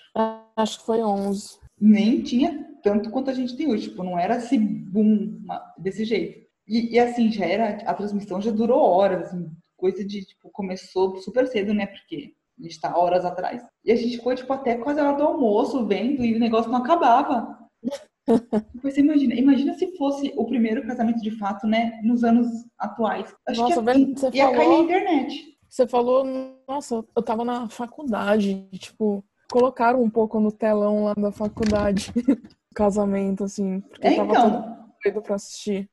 [0.56, 1.60] Acho que foi 11.
[1.80, 3.90] Nem tinha tanto quanto a gente tem hoje.
[3.90, 5.40] Tipo, não era esse boom
[5.78, 6.48] desse jeito.
[6.68, 11.18] E, e, assim, já era, a transmissão já durou horas, assim, coisa de, tipo, começou
[11.18, 11.88] super cedo, né?
[11.88, 13.66] Porque a gente tá horas atrás.
[13.84, 16.70] E a gente ficou, tipo, até quase a hora do almoço vendo e o negócio
[16.70, 17.58] não acabava.
[18.84, 22.00] Você imagina, imagina se fosse o primeiro casamento de fato, né?
[22.04, 23.34] Nos anos atuais.
[23.48, 25.58] Acho Nossa, que ia, velho, você ia cair na falou- internet.
[25.70, 26.26] Você falou,
[26.68, 32.12] nossa, eu tava na faculdade, tipo, colocaram um pouco no telão lá da faculdade
[32.72, 35.88] o casamento, assim, porque É, tava todo então, doido pra assistir.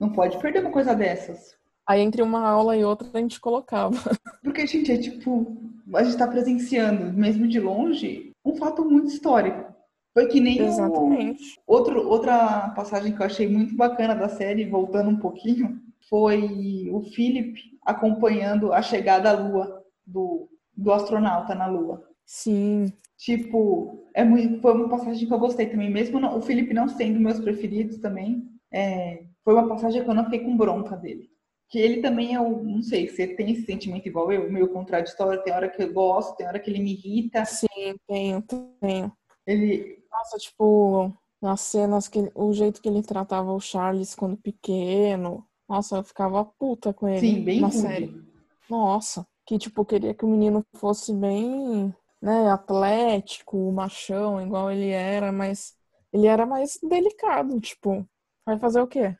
[0.00, 1.56] não pode perder uma coisa dessas.
[1.86, 3.96] Aí entre uma aula e outra a gente colocava.
[4.42, 5.56] Porque, gente, é tipo,
[5.94, 9.74] a gente tá presenciando, mesmo de longe, um fato muito histórico.
[10.14, 11.60] Foi que nem o, Exatamente.
[11.66, 17.02] Outro, outra passagem que eu achei muito bacana da série, voltando um pouquinho, foi o
[17.02, 22.02] Philip acompanhando a chegada à Lua, do, do astronauta na Lua.
[22.24, 22.92] Sim.
[23.16, 26.88] Tipo, é muito, foi uma passagem que eu gostei também, mesmo não- o Felipe não
[26.88, 31.28] sendo meus preferidos também, é, foi uma passagem que eu não fiquei com bronca dele.
[31.68, 35.42] Que ele também é o, não sei, você tem esse sentimento igual eu, meio contraditório,
[35.42, 37.44] tem hora que eu gosto, tem hora que ele me irrita.
[37.44, 37.66] Sim,
[38.06, 38.42] tenho,
[38.80, 39.12] tenho.
[39.46, 39.97] Ele,
[40.28, 45.42] Nossa, tipo, nas cenas, que o jeito que ele tratava o Charles quando pequeno.
[45.66, 47.78] Nossa, eu ficava puta com ele sim, bem na rude.
[47.78, 48.22] série.
[48.68, 55.32] Nossa, que tipo, queria que o menino fosse bem, né, atlético, machão, igual ele era,
[55.32, 55.74] mas
[56.12, 58.06] ele era mais delicado, tipo,
[58.44, 59.16] vai fazer o quê?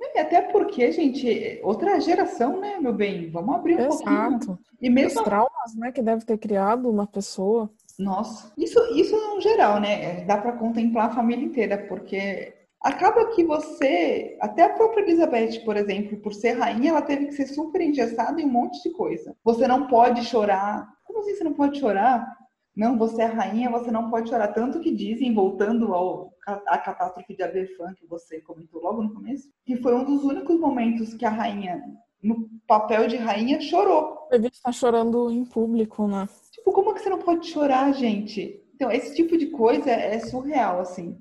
[0.00, 3.30] E até porque, gente, outra geração, né, meu bem?
[3.30, 4.46] Vamos abrir um Exato.
[4.46, 4.58] pouquinho.
[4.80, 7.68] E mesmo Os traumas, né, que deve ter criado na pessoa.
[8.02, 10.24] Nossa, isso, isso no geral, né?
[10.24, 15.76] Dá para contemplar a família inteira, porque acaba que você, até a própria Elizabeth, por
[15.76, 19.36] exemplo, por ser rainha, ela teve que ser super engessada em um monte de coisa.
[19.44, 20.88] Você não pode chorar.
[21.04, 22.26] Como assim você não pode chorar?
[22.74, 24.48] Não, você é rainha, você não pode chorar.
[24.48, 29.48] Tanto que dizem, voltando ao a catástrofe de Aberfan que você comentou logo no começo,
[29.64, 31.80] que foi um dos únicos momentos que a rainha,
[32.20, 34.26] no papel de rainha, chorou.
[34.28, 36.26] Você está chorando em público, né?
[36.72, 38.60] Tipo, como que você não pode chorar, gente?
[38.74, 41.18] Então, esse tipo de coisa é surreal, assim.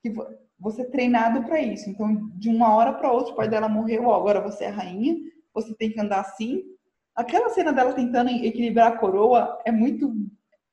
[0.00, 0.12] Que
[0.58, 1.90] você é treinado para isso.
[1.90, 5.16] Então, de uma hora para outra, o pai dela morreu, ó, agora você é rainha,
[5.52, 6.62] você tem que andar assim.
[7.16, 10.14] Aquela cena dela tentando equilibrar a coroa é muito.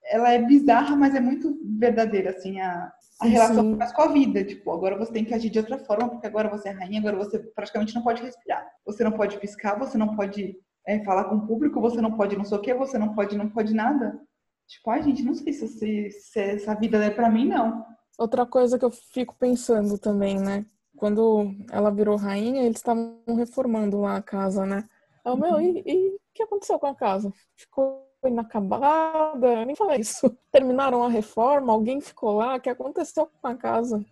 [0.05, 3.93] Ela é bizarra, mas é muito verdadeira, assim, a, a relação Sim.
[3.93, 4.43] com a vida.
[4.43, 7.17] Tipo, agora você tem que agir de outra forma, porque agora você é rainha, agora
[7.17, 8.65] você praticamente não pode respirar.
[8.85, 10.55] Você não pode piscar, você não pode
[10.89, 13.38] é, falar com o público, você não pode não sei o quê, você não pode,
[13.38, 14.19] não pode nada.
[14.67, 17.86] Tipo, ai, gente, não sei se, se, se essa vida é pra mim, não.
[18.17, 20.65] Outra coisa que eu fico pensando também, né?
[20.97, 24.88] Quando ela virou rainha, eles estavam reformando lá a casa, né?
[25.23, 27.32] Eu, meu, e, e o que aconteceu com a casa?
[27.56, 29.47] Ficou inacabada?
[29.47, 30.36] Eu nem falei isso.
[30.52, 34.04] Terminaram a reforma, alguém ficou lá, o que aconteceu com a casa?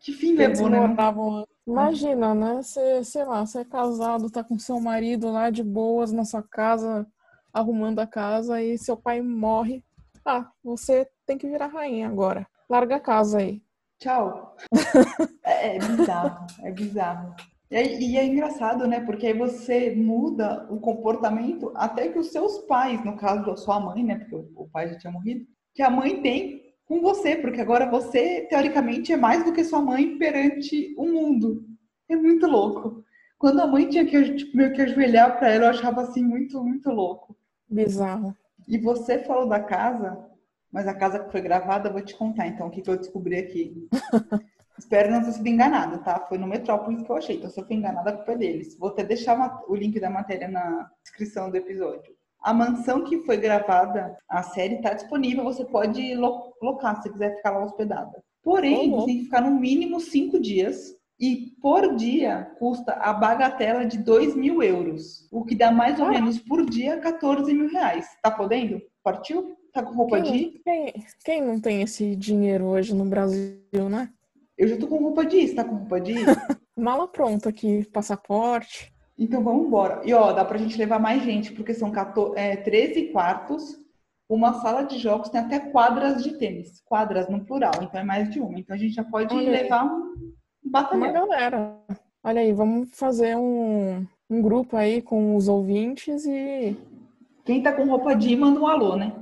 [0.00, 0.80] Que fim Que levou, né?
[0.80, 1.46] moravam.
[1.70, 2.56] Imagina, né?
[2.62, 6.42] Você, sei lá, você é casado, tá com seu marido lá de boas na sua
[6.42, 7.06] casa,
[7.52, 9.84] arrumando a casa, e seu pai morre.
[10.24, 12.44] Ah, você tem que virar rainha agora.
[12.68, 13.62] Larga a casa aí.
[13.98, 14.56] Tchau.
[15.42, 17.34] É, é bizarro, é bizarro.
[17.70, 19.00] E, aí- e é engraçado, né?
[19.00, 23.80] Porque aí você muda o comportamento até que os seus pais, no caso da sua
[23.80, 24.16] mãe, né?
[24.16, 27.88] Porque o, o pai já tinha morrido, que a mãe tem com você, porque agora
[27.88, 31.64] você, teoricamente, é mais do que sua mãe perante o mundo.
[32.08, 33.04] É muito louco.
[33.38, 36.60] Quando a mãe tinha que tipo, meio que ajoelhar pra ela, eu achava assim muito,
[36.64, 37.36] muito louco.
[37.70, 38.36] Bizarro.
[38.66, 40.18] E você falou da casa,
[40.72, 42.96] mas a casa que foi gravada, eu vou te contar então o que, que eu
[42.96, 43.88] descobri aqui.
[44.76, 46.18] Espero não ter sido enganada, tá?
[46.28, 47.36] Foi no Metrópolis que eu achei.
[47.36, 48.76] Então, se eu fui enganada, a culpa é deles.
[48.76, 52.12] Vou até deixar o link da matéria na descrição do episódio.
[52.42, 55.44] A mansão que foi gravada, a série está disponível.
[55.44, 58.22] Você pode lo- locar se quiser ficar lá hospedada.
[58.42, 59.00] Porém, Uhum.
[59.00, 60.98] você tem que ficar no mínimo cinco dias.
[61.22, 65.28] E por dia custa a bagatela de 2 mil euros.
[65.30, 66.10] O que dá mais ou Ah.
[66.12, 68.06] menos por dia 14 mil reais.
[68.22, 68.80] Tá podendo?
[69.04, 69.54] Partiu?
[69.70, 70.60] Tá com roupa de ir?
[70.64, 74.08] Quem, quem, quem não tem esse dinheiro hoje no Brasil, né?
[74.56, 75.48] Eu já tô com roupa de ir.
[75.48, 76.24] Você tá com roupa de ir?
[76.74, 78.90] Mala pronta aqui, passaporte.
[79.20, 80.00] Então vamos embora.
[80.02, 83.76] E ó, dá pra gente levar mais gente, porque são 14, é, 13 quartos,
[84.26, 86.80] uma sala de jogos, tem até quadras de tênis.
[86.86, 88.58] Quadras no plural, então é mais de uma.
[88.58, 90.14] Então a gente já pode Olha levar um
[90.64, 91.12] Uma batalhão.
[91.12, 91.76] galera.
[92.24, 96.74] Olha aí, vamos fazer um, um grupo aí com os ouvintes e
[97.44, 99.12] Quem tá com roupa de manda um alô, né?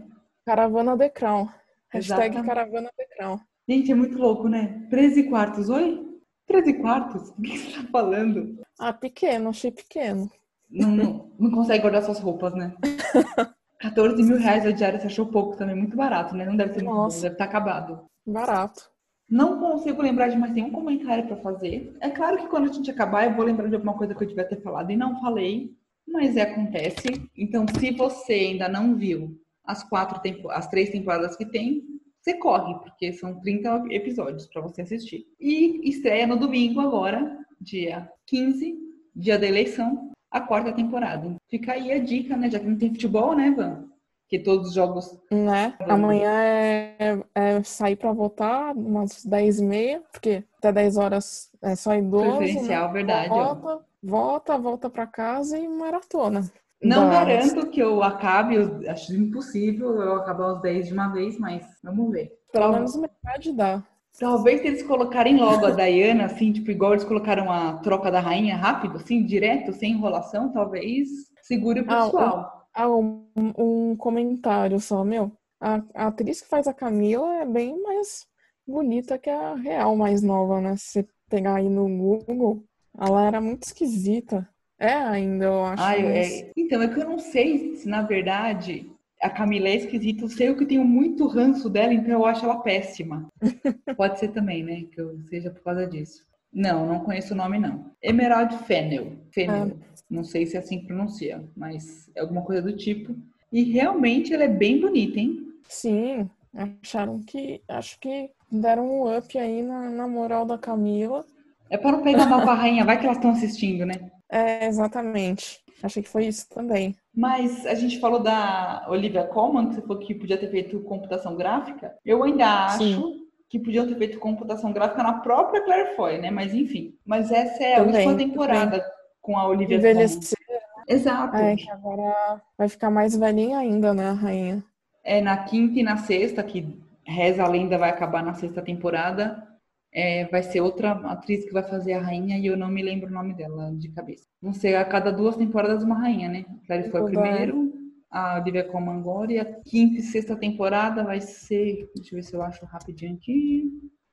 [0.47, 1.49] Caravana The Crown.
[1.91, 2.47] Hashtag Exatamente.
[2.47, 3.41] Caravana The Crown.
[3.69, 4.87] Gente, é muito louco, né?
[4.91, 6.07] 13 quartos, oi?
[6.47, 7.31] 13 quartos?
[7.31, 8.59] O que você tá falando?
[8.79, 10.31] Ah, pequeno, achei pequeno.
[10.71, 12.75] Não, não, não consegue guardar suas roupas, né?
[13.81, 16.45] 14 mil reais a diária, você achou pouco também, muito barato, né?
[16.45, 18.05] Não deve ser muito bom, deve estar acabado.
[18.27, 18.91] Barato.
[19.31, 21.95] Não consigo lembrar de mais nenhum comentário para fazer.
[22.01, 24.29] É claro que quando a gente acabar, eu vou lembrar de alguma coisa que eu
[24.29, 25.71] devia ter falado e não falei,
[26.07, 27.29] mas é, acontece.
[27.37, 31.83] Então, se você ainda não viu as quatro tempo- as três temporadas que tem,
[32.21, 35.25] você corre, porque são 30 episódios para você assistir.
[35.39, 38.77] E estreia no domingo agora, dia 15,
[39.15, 41.35] dia da eleição, a quarta temporada.
[41.49, 42.51] Fica aí a dica, né?
[42.51, 43.85] Já que não tem futebol, né, Van?
[44.29, 45.75] Que todos os jogos Né?
[45.81, 51.75] Amanhã é, é sair pra votar umas 10 e meia, porque até 10 horas é
[51.75, 52.37] só idoso.
[52.37, 52.93] preferencial, né?
[52.93, 53.31] verdade.
[53.31, 53.55] ó.
[53.55, 56.43] Volta, volta, volta pra casa e maratona.
[56.81, 61.09] Não Das- garanto que eu acabe, eu acho impossível eu acabar os 10 de uma
[61.09, 62.39] vez, mas vamos ver.
[62.53, 63.83] Pelo menos metade dá.
[64.19, 68.21] Talvez se eles colocarem logo a Diana, assim, tipo, igual eles colocaram a troca da
[68.21, 71.09] rainha rápido, assim, direto, sem enrolação, talvez
[71.43, 72.69] segure o Ah, pessoal.
[72.75, 73.25] Ah, um,
[73.57, 75.33] um comentário só, meu.
[75.61, 78.27] A, a atriz que faz a Camila é bem mais
[78.67, 80.77] bonita que a real mais nova, né?
[80.77, 82.65] Se você pegar aí no Google,
[82.99, 84.49] ela era muito esquisita.
[84.79, 85.83] É ainda, eu acho.
[85.83, 88.91] Ah, mas- é- Então, é que eu não sei se, na verdade,
[89.21, 90.25] a Camila é esquisita.
[90.25, 93.29] Eu sei que eu tenho muito ranço dela, então eu acho ela péssima.
[93.97, 94.85] Pode ser também, né?
[94.93, 96.27] Que eu seja por causa disso.
[96.53, 97.91] Não, não conheço o nome, não.
[98.03, 99.13] Emerald Fennel.
[99.31, 99.77] Fennel.
[100.09, 103.15] Não sei se é assim que pronuncia, mas é alguma coisa do tipo.
[103.53, 105.53] E realmente ela é bem bonita, hein?
[105.69, 107.61] Sim, acharam que.
[107.69, 111.25] Acho que deram um up aí na, na moral da Camila.
[111.71, 114.11] É para não pegar mal com a rainha, vai que elas estão assistindo, né?
[114.31, 115.61] É, exatamente.
[115.83, 116.97] Achei que foi isso também.
[117.15, 121.37] Mas a gente falou da Olivia Colman, que você falou que podia ter feito computação
[121.37, 121.95] gráfica.
[122.05, 123.21] Eu ainda acho Sim.
[123.49, 126.31] que podiam ter feito computação gráfica na própria Claire Foy, né?
[126.31, 126.95] Mas enfim.
[127.05, 128.93] Mas essa é a também, última temporada também.
[129.21, 130.37] com a Olivia Envelhecer.
[130.47, 130.59] Colman.
[130.89, 131.37] Exato.
[131.37, 134.65] É, que agora vai ficar mais velhinha ainda, né, a rainha?
[135.05, 136.67] É na quinta e na sexta, que
[137.05, 139.48] reza a lenda vai acabar na sexta temporada
[139.93, 143.09] é, vai ser outra atriz que vai fazer a rainha e eu não me lembro
[143.09, 144.27] o nome dela de cabeça.
[144.41, 146.45] Vão ser a cada duas temporadas uma rainha, né?
[146.49, 147.73] A Clary foi o primeiro,
[148.11, 152.23] a Olivia Colman agora e a quinta e sexta temporada vai ser, deixa eu ver
[152.23, 153.71] se eu acho rapidinho aqui.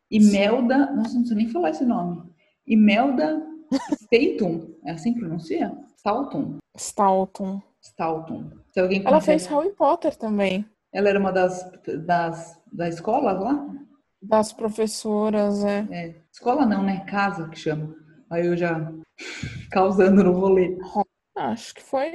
[0.09, 2.21] Imelda, nossa, não sei nem falar esse nome.
[2.65, 3.41] Imelda
[3.91, 5.75] Statum, é assim que pronuncia?
[5.97, 6.57] Staunton.
[6.77, 7.61] Staunton.
[7.81, 8.51] Staunton.
[8.71, 10.65] Se alguém Ela fez Harry Potter também.
[10.93, 11.69] Ela era uma das,
[12.05, 13.67] das da escola lá?
[14.27, 15.87] Das professoras, é.
[15.91, 16.15] é.
[16.31, 17.05] Escola não, né?
[17.05, 17.95] Casa que chama.
[18.29, 18.91] Aí eu já
[19.71, 20.77] causando no rolê.
[21.35, 22.11] Acho que foi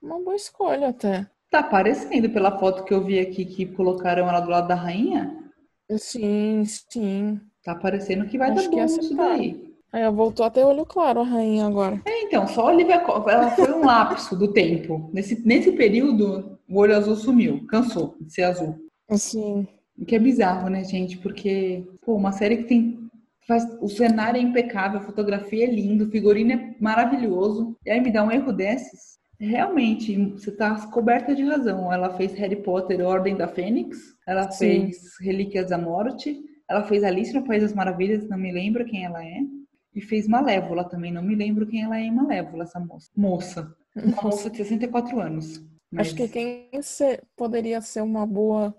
[0.00, 1.26] uma boa escolha até.
[1.50, 5.36] Tá parecendo pela foto que eu vi aqui que colocaram ela do lado da rainha.
[5.98, 7.40] Sim, sim.
[7.62, 9.72] Tá parecendo que vai Acho dar bom isso daí.
[9.92, 12.00] Aí voltou até olho claro a rainha agora.
[12.06, 15.10] É, então, só a Olivia ela foi um lapso do tempo.
[15.12, 18.78] Nesse, nesse período, o olho azul sumiu, cansou de ser azul.
[19.10, 19.68] Sim.
[19.98, 21.18] O que é bizarro, né, gente?
[21.18, 22.98] Porque, pô, uma série que tem.
[23.46, 27.76] Faz, o cenário é impecável, a fotografia é linda, o figurino é maravilhoso.
[27.84, 29.18] E aí me dá um erro desses.
[29.38, 31.92] Realmente, você tá coberta de razão.
[31.92, 33.98] Ela fez Harry Potter, Ordem da Fênix.
[34.26, 34.58] Ela Sim.
[34.58, 36.40] fez Relíquias da Morte.
[36.70, 39.40] Ela fez Alice no País das Maravilhas, não me lembro quem ela é.
[39.94, 43.10] E fez Malévola também, não me lembro quem ela é em Malévola, essa moça.
[43.14, 43.76] Moça.
[43.94, 45.62] Uma moça de 64 anos.
[45.90, 46.06] Mas...
[46.06, 46.70] Acho que quem
[47.36, 48.74] poderia ser uma boa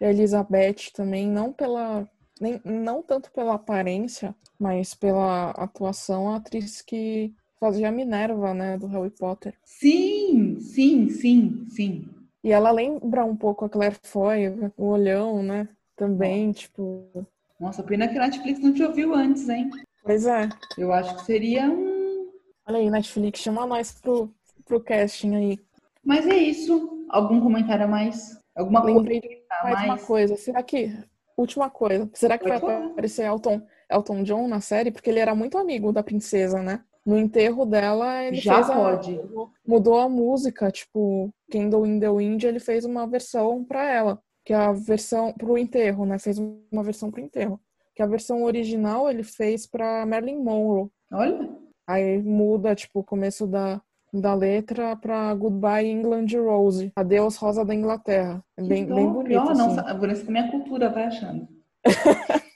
[0.00, 2.08] Elizabeth também, não pela.
[2.40, 8.78] Nem, não tanto pela aparência, mas pela atuação, a atriz que fazia a Minerva, né,
[8.78, 9.54] do Harry Potter.
[9.64, 12.08] Sim, sim, sim, sim.
[12.42, 15.68] E ela lembra um pouco a Claire Foy, o olhão, né?
[15.96, 17.26] Também, tipo.
[17.58, 19.68] Nossa, pena que a Netflix não te ouviu antes, hein?
[20.04, 20.48] Pois é.
[20.76, 22.30] Eu acho que seria um.
[22.66, 24.32] Olha aí, Netflix, chama nós pro,
[24.64, 25.58] pro casting aí.
[26.04, 27.04] Mas é isso.
[27.08, 28.38] Algum comentário a mais?
[28.58, 29.36] Alguma Lembrei coisa?
[29.62, 30.36] mais, mais uma coisa.
[30.36, 30.92] Será que.
[31.36, 32.10] Última coisa.
[32.14, 34.90] Será que vai aparecer Elton, Elton John na série?
[34.90, 36.82] Porque ele era muito amigo da princesa, né?
[37.06, 39.18] No enterro dela, ele Já fez pode.
[39.18, 44.20] A, mudou a música, tipo, Candle in the Wind, ele fez uma versão para ela,
[44.44, 46.18] que é a versão pro enterro, né?
[46.18, 47.60] Fez uma versão pro enterro.
[47.94, 50.90] Que a versão original ele fez para Marilyn Monroe.
[51.12, 51.48] Olha.
[51.86, 53.80] Aí muda, tipo, o começo da,
[54.12, 58.42] da letra para Goodbye England Rose, Adeus Rosa da Inglaterra.
[58.56, 59.38] É bem, bem bonito.
[59.38, 59.62] Oh, assim.
[59.62, 61.48] Nossa, por isso que minha cultura vai achando.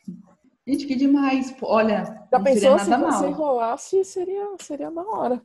[0.66, 1.54] Gente, que demais.
[1.60, 3.12] Olha, já pensou se mal.
[3.12, 5.42] você enrolasse, seria, seria da hora.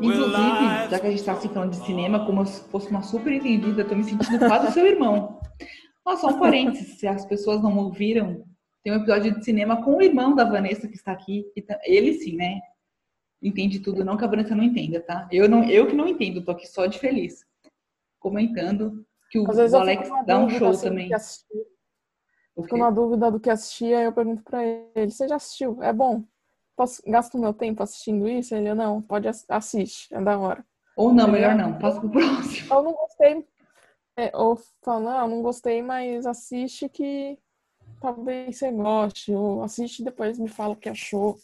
[0.00, 3.32] Inclusive, já que a gente está assim falando de cinema, como se fosse uma super
[3.32, 5.40] entendida, tô me sentindo quase seu irmão.
[6.04, 8.44] Ó, só um parênteses, se as pessoas não ouviram,
[8.84, 11.44] tem um episódio de cinema com o irmão da Vanessa que está aqui.
[11.66, 12.60] Tá, ele sim, né?
[13.42, 15.28] Entende tudo, não que a Vanessa não entenda, tá?
[15.32, 17.44] Eu, não, eu que não entendo, tô aqui só de feliz.
[18.20, 21.10] Comentando que o, o Alex dá um show assim, também.
[22.62, 25.82] Fico na dúvida do que assistir, aí eu pergunto pra ele, você já assistiu?
[25.82, 26.22] É bom?
[26.82, 28.56] Posso, gasto meu tempo assistindo isso?
[28.56, 30.64] Ele, não, pode assistir, é da hora.
[30.96, 32.74] Ou não, melhor não, passa pro próximo.
[32.74, 33.44] Eu não gostei,
[34.16, 37.38] é, ou fala, não, não gostei, mas assiste que
[38.00, 41.36] talvez você goste, ou assiste e depois me fala o que achou.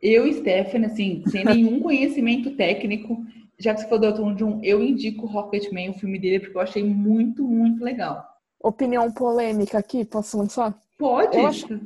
[0.00, 3.18] Eu e Stephanie, assim, sem nenhum conhecimento técnico,
[3.58, 6.62] já que você falou do Elton John, eu indico Rocketman, o filme dele, porque eu
[6.62, 8.24] achei muito, muito legal
[8.60, 10.76] opinião polêmica aqui, posso lançar?
[10.98, 11.36] Pode.
[11.36, 11.80] Eu achei,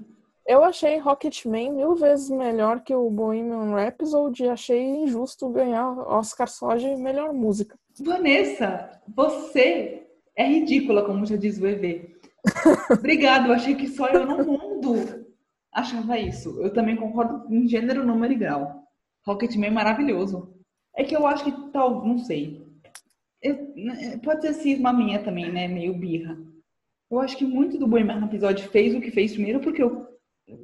[0.47, 6.75] eu achei Rocketman mil vezes melhor que o Bohemian Rhapsody achei injusto ganhar Oscar só
[6.77, 7.79] de melhor música.
[8.01, 12.17] Vanessa, você é ridícula, como já diz o EV.
[12.91, 15.27] Obrigada, eu achei que só eu no mundo
[15.73, 16.61] achava isso.
[16.61, 18.83] Eu também concordo em gênero, número e grau.
[19.25, 20.55] Rocketman é maravilhoso.
[20.95, 22.67] É que eu acho que tal, não sei.
[23.41, 23.57] Eu,
[24.23, 25.69] pode ser cisma minha também, né?
[25.69, 26.37] Meio birra.
[27.11, 30.07] Eu acho que muito do Bohemian Rhapsody fez o que fez primeiro porque o,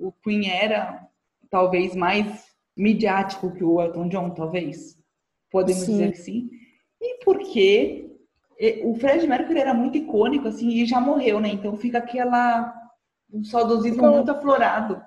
[0.01, 1.07] o Queen era
[1.51, 4.97] talvez mais midiático que o Elton John, talvez.
[5.51, 5.93] Podemos sim.
[5.93, 6.51] dizer que sim.
[7.01, 8.11] E porque
[8.85, 11.49] o Fred Mercury era muito icônico, assim, e já morreu, né?
[11.49, 12.75] Então fica aquela
[13.33, 15.03] um saudosismo então, muito aflorado.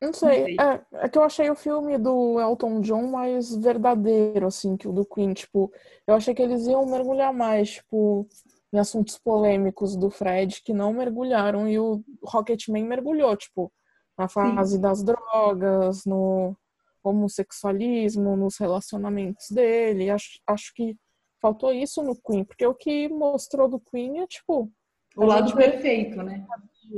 [0.00, 0.38] Não sei.
[0.38, 0.56] não sei.
[0.60, 4.92] É, é que eu achei o filme do Elton John mais verdadeiro, assim, que o
[4.92, 5.32] do Queen.
[5.32, 5.72] Tipo,
[6.06, 8.28] eu achei que eles iam mergulhar mais, tipo,
[8.72, 11.68] em assuntos polêmicos do Fred, que não mergulharam.
[11.68, 13.72] E o Rocketman mergulhou, tipo,
[14.16, 14.80] na fase Sim.
[14.80, 16.56] das drogas, no
[17.02, 20.10] homossexualismo, nos relacionamentos dele.
[20.10, 20.96] Acho, acho que
[21.40, 24.70] faltou isso no Queen, porque o que mostrou do Queen é, tipo...
[25.16, 26.44] O lado perfeito, né?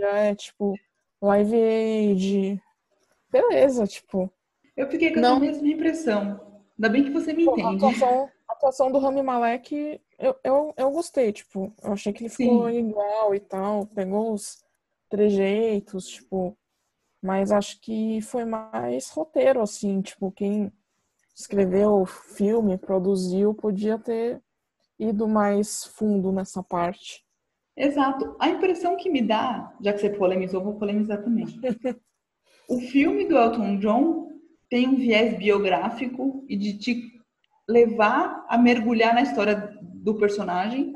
[0.01, 0.75] É, tipo,
[1.21, 2.62] Live Aid,
[3.31, 4.31] beleza, tipo.
[4.77, 5.37] Eu fiquei com não...
[5.37, 6.41] a mesma impressão.
[6.79, 7.85] Ainda bem que você me Pô, entende.
[7.85, 12.23] A atuação, a atuação do Rami Malek, eu, eu, eu gostei, tipo, eu achei que
[12.23, 12.89] ele ficou Sim.
[12.89, 14.62] igual e tal, pegou os
[15.09, 16.57] trejeitos, tipo,
[17.27, 20.72] mas acho que foi mais roteiro, assim, tipo, quem
[21.35, 24.41] escreveu o filme, produziu, podia ter
[24.99, 27.24] ido mais fundo nessa parte.
[27.77, 28.37] Exato.
[28.39, 31.47] A impressão que me dá, já que você polemizou, vou polemizar também.
[32.68, 34.29] O filme do Elton John
[34.68, 37.12] tem um viés biográfico e de te
[37.68, 40.93] levar a mergulhar na história do personagem,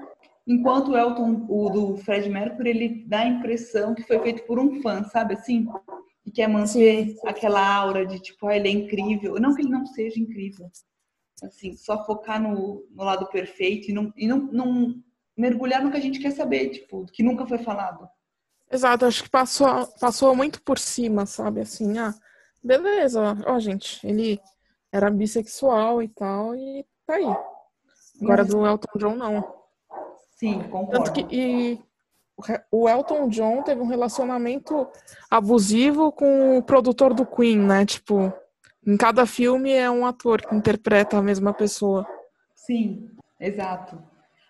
[0.49, 4.59] enquanto o Elton, o do Fred Mercury, ele dá a impressão que foi feito por
[4.59, 5.69] um fã, sabe assim?
[6.25, 9.35] E quer manter aquela aura de tipo, ah, ele é incrível.
[9.35, 10.71] Não que ele não seja incrível.
[11.43, 15.03] Assim, só focar no, no lado perfeito e, não, e não, não
[15.37, 18.07] mergulhar no que a gente quer saber, tipo, que nunca foi falado.
[18.71, 21.61] Exato, acho que passou, passou muito por cima, sabe?
[21.63, 22.15] Assim, ah,
[22.63, 24.39] beleza, ó, gente, ele
[24.93, 27.37] era bissexual e tal, e tá aí.
[28.23, 29.61] Agora do Elton John, não.
[30.37, 30.91] Sim, concordo.
[30.91, 31.81] Tanto que, e
[32.71, 34.87] o Elton John teve um relacionamento
[35.31, 37.85] abusivo com o produtor do Queen, né?
[37.85, 38.33] Tipo,
[38.87, 42.07] em cada filme é um ator que interpreta a mesma pessoa.
[42.55, 44.03] Sim, exato.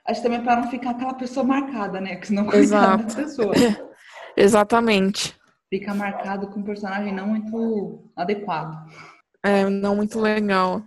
[0.06, 2.16] Acho também para não ficar aquela pessoa marcada, né?
[2.16, 3.54] Que senão coitada da pessoa.
[4.36, 5.36] Exatamente.
[5.68, 8.76] Fica marcado com um personagem não muito adequado.
[9.42, 10.82] É, não muito legal.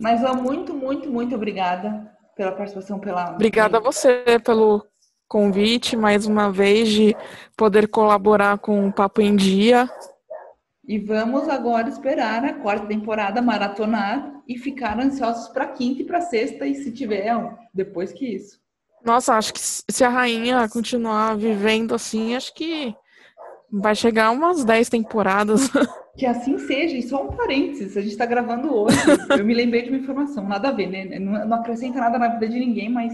[0.00, 3.32] Mas ó, muito, muito, muito obrigada pela participação, pela.
[3.32, 4.84] Obrigada a você pelo
[5.28, 7.16] convite mais uma vez de
[7.56, 9.88] poder colaborar com o Papo em Dia.
[10.86, 16.20] E vamos agora esperar a quarta temporada maratonar e ficar ansiosos para quinta e para
[16.20, 17.34] sexta e se tiver
[17.74, 18.60] depois que isso.
[19.04, 22.94] Nossa, acho que se a rainha continuar vivendo assim, acho que
[23.70, 25.70] vai chegar umas 10 temporadas.
[26.16, 28.96] Que assim seja, e só um parênteses, a gente está gravando hoje.
[29.38, 31.18] Eu me lembrei de uma informação, nada a ver, né?
[31.18, 33.12] Não, não acrescenta nada na vida de ninguém, mas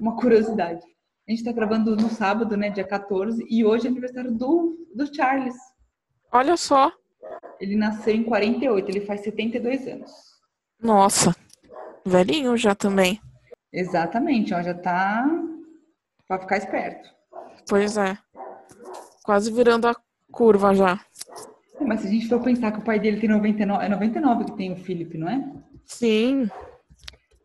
[0.00, 0.80] uma curiosidade.
[1.28, 5.14] A gente está gravando no sábado, né, dia 14, e hoje é aniversário do, do
[5.14, 5.54] Charles.
[6.32, 6.90] Olha só.
[7.60, 10.10] Ele nasceu em 48, ele faz 72 anos.
[10.80, 11.36] Nossa,
[12.02, 13.20] velhinho já também.
[13.70, 15.28] Exatamente, ó, já tá
[16.26, 17.10] para ficar esperto.
[17.68, 18.16] Pois é.
[19.22, 19.94] Quase virando a
[20.32, 20.98] curva já.
[21.78, 24.56] Mas se a gente for pensar que o pai dele tem 99, é 99 que
[24.56, 25.46] tem o Felipe, não é?
[25.84, 26.50] Sim.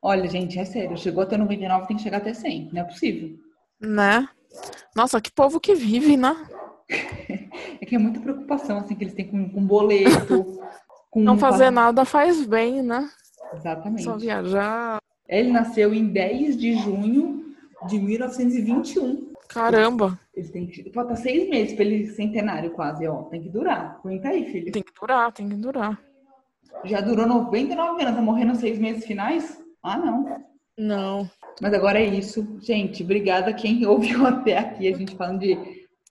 [0.01, 3.42] Olha, gente, é sério, chegou até 99, tem que chegar até 100, não é possível.
[3.83, 4.27] Né?
[4.95, 6.35] Nossa, que povo que vive, né?
[6.89, 10.59] é que é muita preocupação, assim, que eles têm com, com boleto.
[11.11, 13.07] Com não fazer nada faz bem, né?
[13.53, 14.03] Exatamente.
[14.03, 14.97] Só viajar.
[15.29, 17.53] Ele nasceu em 10 de junho
[17.85, 19.31] de 1921.
[19.47, 20.19] Caramba!
[20.33, 20.91] Ele tem que.
[20.91, 23.23] Falta seis meses para ele centenário quase, ó.
[23.25, 23.99] Tem que durar.
[23.99, 24.71] Aguenta aí, filho.
[24.71, 26.01] Tem que durar, tem que durar.
[26.83, 29.61] Já durou 99 anos, tá morrendo seis meses finais?
[29.83, 30.43] Ah, não.
[30.75, 31.29] Não.
[31.61, 32.57] Mas agora é isso.
[32.59, 34.91] Gente, obrigada quem ouviu até aqui.
[34.91, 35.57] A gente falando de.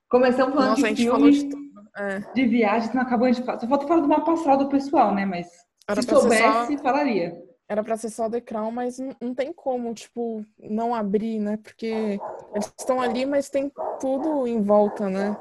[0.09, 1.57] Começamos falando Nossa, de filme, de,
[1.97, 2.21] é.
[2.35, 3.59] de viagem, não acabamos de falar.
[3.59, 5.25] Só falta falar do mapa astral do pessoal, né?
[5.25, 5.49] Mas
[5.89, 6.83] Era se soubesse, só...
[6.83, 7.33] falaria.
[7.67, 11.57] Era pra ser só The Crown, mas não, não tem como, tipo, não abrir, né?
[11.57, 12.21] Porque
[12.55, 15.35] eles estão ali, mas tem tudo em volta, né?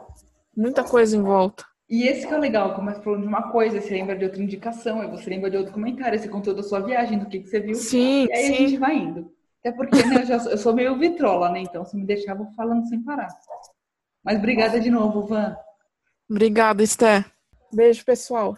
[0.56, 1.66] Muita coisa em volta.
[1.90, 5.02] E esse que é legal, começa falando de uma coisa, você lembra de outra indicação,
[5.02, 7.60] aí você lembra de outro comentário, você contou da sua viagem, do que, que você
[7.60, 7.76] viu.
[7.76, 8.54] Sim, e aí sim.
[8.54, 9.30] a gente vai indo.
[9.62, 11.62] Até porque né, eu, já, eu sou meio vitrola, né?
[11.62, 13.30] Então, se me deixar, eu vou falando sem parar.
[14.24, 15.56] Mas obrigada de novo, Van.
[16.30, 17.26] Obrigada, Esther.
[17.72, 18.58] Beijo, pessoal.